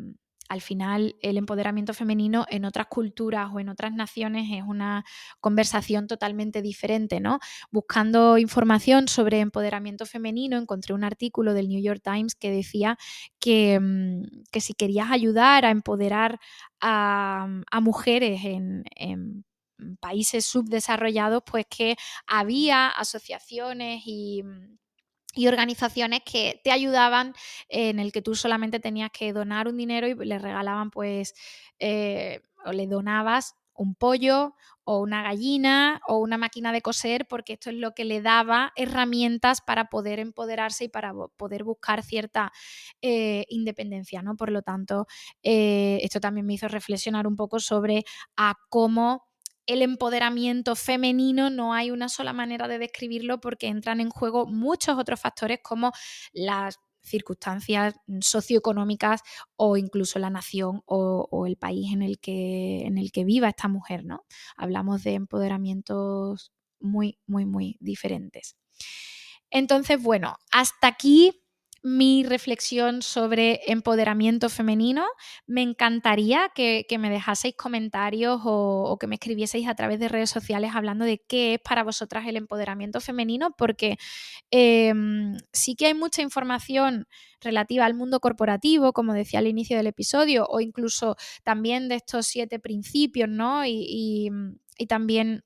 al 0.50 0.62
final 0.62 1.16
el 1.22 1.38
empoderamiento 1.38 1.94
femenino 1.94 2.46
en 2.50 2.66
otras 2.66 2.88
culturas 2.88 3.50
o 3.54 3.60
en 3.60 3.70
otras 3.70 3.94
naciones 3.94 4.50
es 4.52 4.64
una 4.66 5.04
conversación 5.40 6.08
totalmente 6.08 6.62
diferente, 6.62 7.20
¿no? 7.20 7.40
Buscando 7.72 8.38
información 8.38 9.08
sobre 9.08 9.40
empoderamiento 9.40 10.06
femenino, 10.06 10.58
encontré 10.58 10.94
un 10.94 11.04
artículo 11.04 11.54
del 11.54 11.68
New 11.70 11.82
York 11.82 12.02
Times 12.04 12.36
que 12.36 12.52
decía 12.52 12.98
que, 13.40 13.80
mm, 13.80 14.24
si 14.60 14.74
querías 14.74 15.12
ayudar 15.12 15.66
a 15.66 15.72
empoderar 15.72 16.40
a, 16.82 17.48
mujeres 17.82 18.44
en, 18.44 18.84
en 18.96 19.46
países 20.00 20.46
subdesarrollados, 20.46 21.44
pues 21.46 21.66
que 21.70 21.96
había 22.26 22.90
asociaciones 22.90 24.02
y 24.06 24.44
y 25.38 25.48
organizaciones 25.48 26.22
que 26.26 26.60
te 26.64 26.72
ayudaban 26.72 27.34
en 27.70 28.00
el 28.00 28.12
que 28.12 28.22
tú 28.22 28.36
solamente 28.36 28.80
tenías 28.80 29.12
que 29.12 29.34
donar 29.34 29.68
un 29.68 29.78
dinero 29.78 30.08
y 30.08 30.16
le 30.16 30.40
regalaban 30.40 30.92
pues 30.92 31.34
eh, 31.80 32.42
o 32.66 32.72
le 32.72 32.88
donabas 32.88 33.56
un 33.78 33.96
pollo 33.96 34.56
o 34.84 35.00
una 35.02 35.22
gallina 35.22 36.02
o 36.08 36.18
una 36.18 36.38
máquina 36.38 36.72
de 36.72 36.82
coser, 36.82 37.28
porque 37.28 37.54
esto 37.54 37.70
es 37.70 37.76
lo 37.76 37.94
que 37.94 38.06
le 38.06 38.22
daba 38.22 38.72
herramientas 38.76 39.62
para 39.62 39.90
poder 39.90 40.20
empoderarse 40.20 40.86
y 40.86 40.88
para 40.90 41.14
poder 41.36 41.64
buscar 41.64 42.04
cierta 42.04 42.52
eh, 43.02 43.46
independencia, 43.50 44.22
¿no? 44.22 44.36
Por 44.36 44.50
lo 44.52 44.62
tanto, 44.62 45.06
eh, 45.44 46.00
esto 46.02 46.20
también 46.20 46.46
me 46.48 46.54
hizo 46.54 46.68
reflexionar 46.70 47.28
un 47.28 47.36
poco 47.36 47.60
sobre 47.60 48.04
a 48.38 48.56
cómo 48.70 49.27
el 49.68 49.82
empoderamiento 49.82 50.76
femenino 50.76 51.50
no 51.50 51.74
hay 51.74 51.92
una 51.92 52.10
sola 52.10 52.34
manera 52.34 52.68
de 52.68 52.80
describirlo 52.80 53.40
porque 53.40 53.68
entran 53.68 54.00
en 54.00 54.10
juego 54.10 54.48
muchos 54.48 54.98
otros 54.98 55.20
factores 55.20 55.60
como 55.62 55.92
las 56.34 56.80
circunstancias 57.02 57.96
socioeconómicas 58.22 59.22
o 59.56 59.78
incluso 59.78 60.20
la 60.20 60.30
nación 60.30 60.82
o, 60.86 61.46
el 61.46 61.58
país 61.58 61.94
en 61.94 62.02
el, 62.02 62.20
que, 62.20 62.82
en 62.86 62.98
el 62.98 63.12
que 63.12 63.24
viva 63.24 63.50
esta 63.50 63.68
mujer, 63.68 64.04
¿no? 64.04 64.26
Hablamos 64.58 65.04
de 65.04 65.14
empoderamientos 65.14 66.52
muy, 66.80 67.18
muy, 67.26 67.46
muy 67.46 67.78
diferentes. 67.80 68.58
Entonces, 69.50 70.02
bueno, 70.02 70.38
hasta 70.52 70.88
aquí 70.88 71.47
mi 71.84 72.24
reflexión 72.24 73.02
sobre 73.02 73.62
empoderamiento 73.68 74.50
femenino. 74.50 75.06
Me 75.46 75.62
encantaría 75.62 76.52
que, 76.56 76.86
me 77.00 77.10
dejaseis 77.10 77.56
comentarios 77.56 78.42
o, 78.44 78.98
que 79.00 79.08
me 79.08 79.16
escribieseis 79.16 79.68
a 79.68 79.76
través 79.76 80.00
de 80.00 80.08
redes 80.10 80.30
sociales 80.30 80.72
hablando 80.74 81.06
de 81.06 81.20
qué 81.28 81.56
es 81.56 81.60
para 81.60 81.84
vosotras 81.84 82.26
el 82.28 82.38
empoderamiento 82.38 83.02
femenino, 83.02 83.52
porque 83.58 83.98
em, 84.52 85.38
sí 85.54 85.76
que 85.76 85.88
hay 85.88 85.94
mucha 85.94 86.22
información 86.22 87.08
relativa 87.42 87.86
al 87.86 87.94
mundo 87.94 88.20
corporativo, 88.20 88.94
como 88.94 89.14
decía 89.14 89.40
al 89.40 89.48
inicio 89.48 89.78
del 89.78 89.88
episodio, 89.88 90.48
o 90.50 90.60
incluso 90.60 91.16
también 91.44 91.88
de 91.90 91.96
estos 91.96 92.28
siete 92.28 92.60
principios, 92.60 93.30
¿no? 93.30 93.66
y, 93.66 94.30
y 94.78 94.88
también 94.88 95.44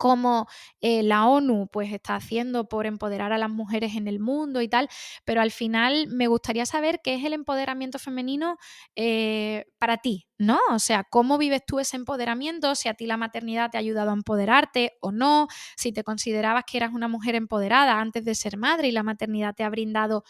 cómo 0.00 0.48
eh, 0.80 1.02
la 1.02 1.26
ONU 1.26 1.68
pues 1.70 1.92
está 1.92 2.14
haciendo 2.14 2.70
por 2.70 2.86
empoderar 2.86 3.34
a 3.34 3.38
las 3.38 3.50
mujeres 3.50 3.96
en 3.96 4.08
el 4.08 4.18
mundo 4.18 4.62
y 4.62 4.68
tal, 4.68 4.88
pero 5.26 5.42
al 5.42 5.50
final 5.50 6.06
me 6.08 6.26
gustaría 6.26 6.64
saber 6.64 7.00
qué 7.04 7.16
es 7.16 7.24
el 7.24 7.34
empoderamiento 7.34 7.98
femenino 7.98 8.56
eh, 8.96 9.66
para 9.78 9.98
ti, 9.98 10.26
¿no? 10.38 10.58
O 10.70 10.78
sea, 10.78 11.04
cómo 11.04 11.36
vives 11.36 11.60
tú 11.66 11.80
ese 11.80 11.98
empoderamiento, 11.98 12.74
si 12.76 12.88
a 12.88 12.94
ti 12.94 13.04
la 13.04 13.18
maternidad 13.18 13.70
te 13.70 13.76
ha 13.76 13.80
ayudado 13.80 14.08
a 14.08 14.14
empoderarte 14.14 14.96
o 15.02 15.12
no, 15.12 15.48
si 15.76 15.92
te 15.92 16.02
considerabas 16.02 16.64
que 16.66 16.78
eras 16.78 16.94
una 16.94 17.06
mujer 17.06 17.34
empoderada 17.34 18.00
antes 18.00 18.24
de 18.24 18.34
ser 18.34 18.56
madre 18.56 18.88
y 18.88 18.92
la 18.92 19.02
maternidad 19.02 19.54
te 19.54 19.64
ha 19.64 19.68
brindado 19.68 20.24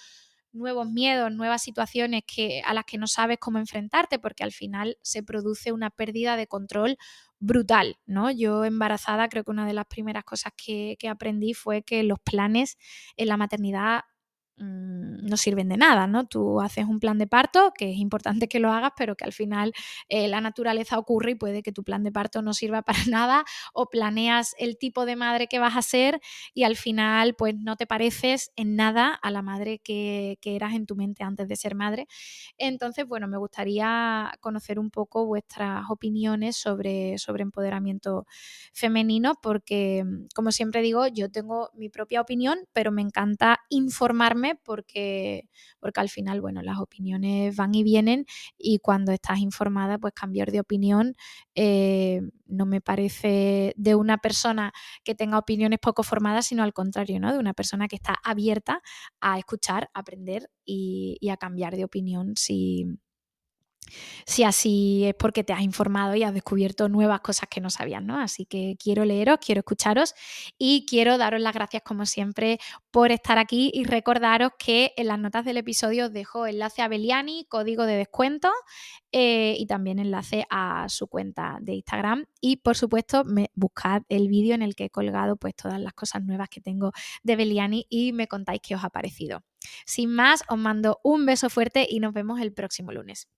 nuevos 0.53 0.91
miedos, 0.91 1.31
nuevas 1.33 1.63
situaciones 1.63 2.23
que, 2.27 2.61
a 2.65 2.75
las 2.75 2.85
que 2.85 2.99
no 2.99 3.07
sabes 3.07 3.39
cómo 3.39 3.59
enfrentarte, 3.59 4.19
porque 4.19 4.43
al 4.43 4.51
final 4.51 4.99
se 5.03 5.23
produce 5.23 5.71
una 5.71 5.91
pérdida 5.91 6.37
de 6.37 6.49
control 6.49 6.99
brutal, 7.40 7.98
¿no? 8.07 8.31
Yo 8.31 8.64
embarazada 8.64 9.29
creo 9.29 9.44
que 9.44 9.50
una 9.50 9.66
de 9.66 9.72
las 9.74 9.87
primeras 9.87 10.24
cosas 10.24 10.53
que, 10.57 10.96
que 10.98 11.09
aprendí 11.09 11.55
fue 11.55 11.83
que 11.83 12.03
los 12.03 12.20
planes 12.20 12.79
en 13.16 13.29
la 13.29 13.37
maternidad 13.37 14.03
Mm, 14.62 15.25
no 15.27 15.38
sirven 15.38 15.70
de 15.70 15.79
nada, 15.79 16.07
¿no? 16.07 16.27
Tú 16.27 16.61
haces 16.61 16.85
un 16.85 17.01
plan 17.01 17.16
de 17.16 17.27
parto, 17.27 17.73
que 17.75 17.90
es 17.92 17.96
importante 17.96 18.46
que 18.46 18.61
lo 18.61 18.70
hagas, 18.70 18.92
pero 18.94 19.16
que 19.16 19.25
al 19.25 19.33
final 19.33 19.73
eh, 20.11 20.29
la 20.29 20.42
naturaleza 20.42 20.99
ocurre 20.99 21.31
y 21.31 21.35
puede 21.35 21.62
que 21.62 21.73
tu 21.73 21.83
plan 21.83 22.03
de 22.03 22.12
parto 22.12 22.42
no 22.42 22.53
sirva 22.53 22.83
para 22.83 22.99
nada, 23.07 23.44
o 23.73 23.87
planeas 23.88 24.55
el 24.59 24.77
tipo 24.77 25.07
de 25.07 25.16
madre 25.16 25.46
que 25.46 25.59
vas 25.59 25.77
a 25.79 25.83
ser 25.83 26.20
y 26.53 26.64
al 26.64 26.77
final 26.77 27.35
pues 27.37 27.55
no 27.57 27.77
te 27.77 27.87
pareces 27.87 28.53
en 28.55 28.77
nada 28.77 29.14
a 29.14 29.31
la 29.31 29.40
madre 29.40 29.79
que, 29.79 30.37
eras 30.44 30.75
en 30.75 30.85
tu 30.85 30.96
mente 30.96 31.23
antes 31.23 31.49
de 31.49 31.57
ser 31.57 31.75
madre. 31.75 32.07
Entonces, 32.59 33.07
bueno, 33.07 33.29
me 33.29 33.38
gustaría 33.38 34.33
conocer 34.40 34.79
un 34.79 34.90
poco 34.90 35.25
vuestras 35.27 35.85
opiniones 35.88 36.57
sobre, 36.57 37.16
sobre 37.18 37.42
empoderamiento 37.44 38.27
femenino, 38.75 39.35
porque 39.40 40.05
como 40.35 40.51
siempre 40.53 40.83
digo, 40.83 41.07
yo 41.07 41.31
tengo 41.31 41.70
mi 41.75 41.88
propia 41.88 42.20
opinión, 42.20 42.59
pero 42.73 42.90
me 42.92 43.01
encanta 43.03 43.61
informarme 43.70 44.50
porque, 44.57 45.49
porque 45.81 46.01
al 46.01 46.09
final, 46.09 46.41
bueno, 46.41 46.63
las 46.63 46.79
opiniones 46.79 47.55
van 47.57 47.75
y 47.75 47.83
vienen 47.83 48.27
y 48.59 48.79
cuando 48.79 49.13
estás 49.13 49.39
informada, 49.39 49.99
pues 49.99 50.13
cambiar 50.15 50.51
de 50.53 50.61
opinión 50.61 51.17
eh, 51.55 52.21
no 52.47 52.67
me 52.67 52.81
parece 52.81 53.73
de 53.77 53.95
una 53.95 54.19
persona 54.19 54.73
que 55.05 55.15
tenga 55.15 55.39
opiniones 55.39 55.79
poco 55.81 56.03
formadas, 56.03 56.47
sino 56.47 56.63
al 56.63 56.73
contrario, 56.73 57.21
¿no? 57.21 57.33
De 57.33 57.39
una 57.39 57.55
persona 57.55 57.89
que 57.89 57.97
está 57.97 58.17
abierta 58.25 58.83
a 59.21 59.39
escuchar, 59.39 59.91
aprender 59.95 60.51
y, 60.65 61.17
y 61.21 61.31
a 61.31 61.37
cambiar 61.37 61.77
de 61.77 61.85
opinión 61.85 62.35
si, 62.37 62.87
si 64.27 64.45
así 64.45 65.05
es 65.05 65.14
porque 65.14 65.45
te 65.45 65.53
has 65.53 65.62
informado 65.62 66.14
y 66.14 66.23
has 66.23 66.35
descubierto 66.35 66.88
nuevas 66.88 67.21
cosas 67.21 67.49
que 67.49 67.61
no 67.61 67.71
sabías, 67.71 68.03
¿no? 68.03 68.19
Así 68.21 68.47
que 68.47 68.77
quiero 68.79 69.05
leeros, 69.05 69.38
quiero 69.45 69.61
escucharos 69.61 70.14
y 70.59 70.87
quiero 70.87 71.19
daros 71.19 71.40
las 71.40 71.55
gracias 71.55 71.83
como 71.83 72.07
siempre 72.07 72.59
por 72.90 73.11
estar 73.12 73.38
aquí 73.38 73.71
y 73.75 73.85
recordaros 73.85 74.53
que 74.59 74.93
en 74.97 75.09
las 75.09 75.19
notas 75.19 75.45
del 75.45 75.57
episodio 75.57 76.07
os 76.07 76.12
dejo 76.12 76.47
enlace 76.47 76.83
a 76.83 76.88
Beliani, 76.88 77.47
código 77.49 77.85
de 77.87 77.97
descuento 77.97 78.51
eh, 79.12 79.57
y 79.59 79.66
también 79.66 79.99
enlace 79.99 80.47
a 80.51 80.88
su 80.88 81.09
cuenta 81.09 81.59
de 81.61 81.75
Instagram 81.75 82.27
y 82.40 82.57
por 82.57 82.77
supuesto 82.77 83.25
me 83.25 83.51
buscad 83.55 84.03
el 84.09 84.29
vídeo 84.29 84.55
en 84.55 84.62
el 84.62 84.75
que 84.75 84.85
he 84.85 84.90
colgado 84.90 85.37
pues 85.37 85.55
todas 85.55 85.81
las 85.81 85.95
cosas 85.95 86.23
nuevas 86.23 86.49
que 86.49 86.61
tengo 86.61 86.93
de 87.23 87.37
Beliani 87.37 87.87
y 87.88 88.12
me 88.12 88.29
contáis 88.29 88.61
qué 88.62 88.75
os 88.75 88.85
ha 88.85 88.90
parecido. 88.90 89.43
Sin 89.87 90.12
más, 90.14 90.42
os 90.49 90.59
mando 90.59 91.01
un 91.03 91.27
beso 91.27 91.51
fuerte 91.51 91.87
y 91.88 92.01
nos 92.01 92.12
vemos 92.12 92.40
el 92.40 92.53
próximo 92.53 92.92
lunes. 92.92 93.29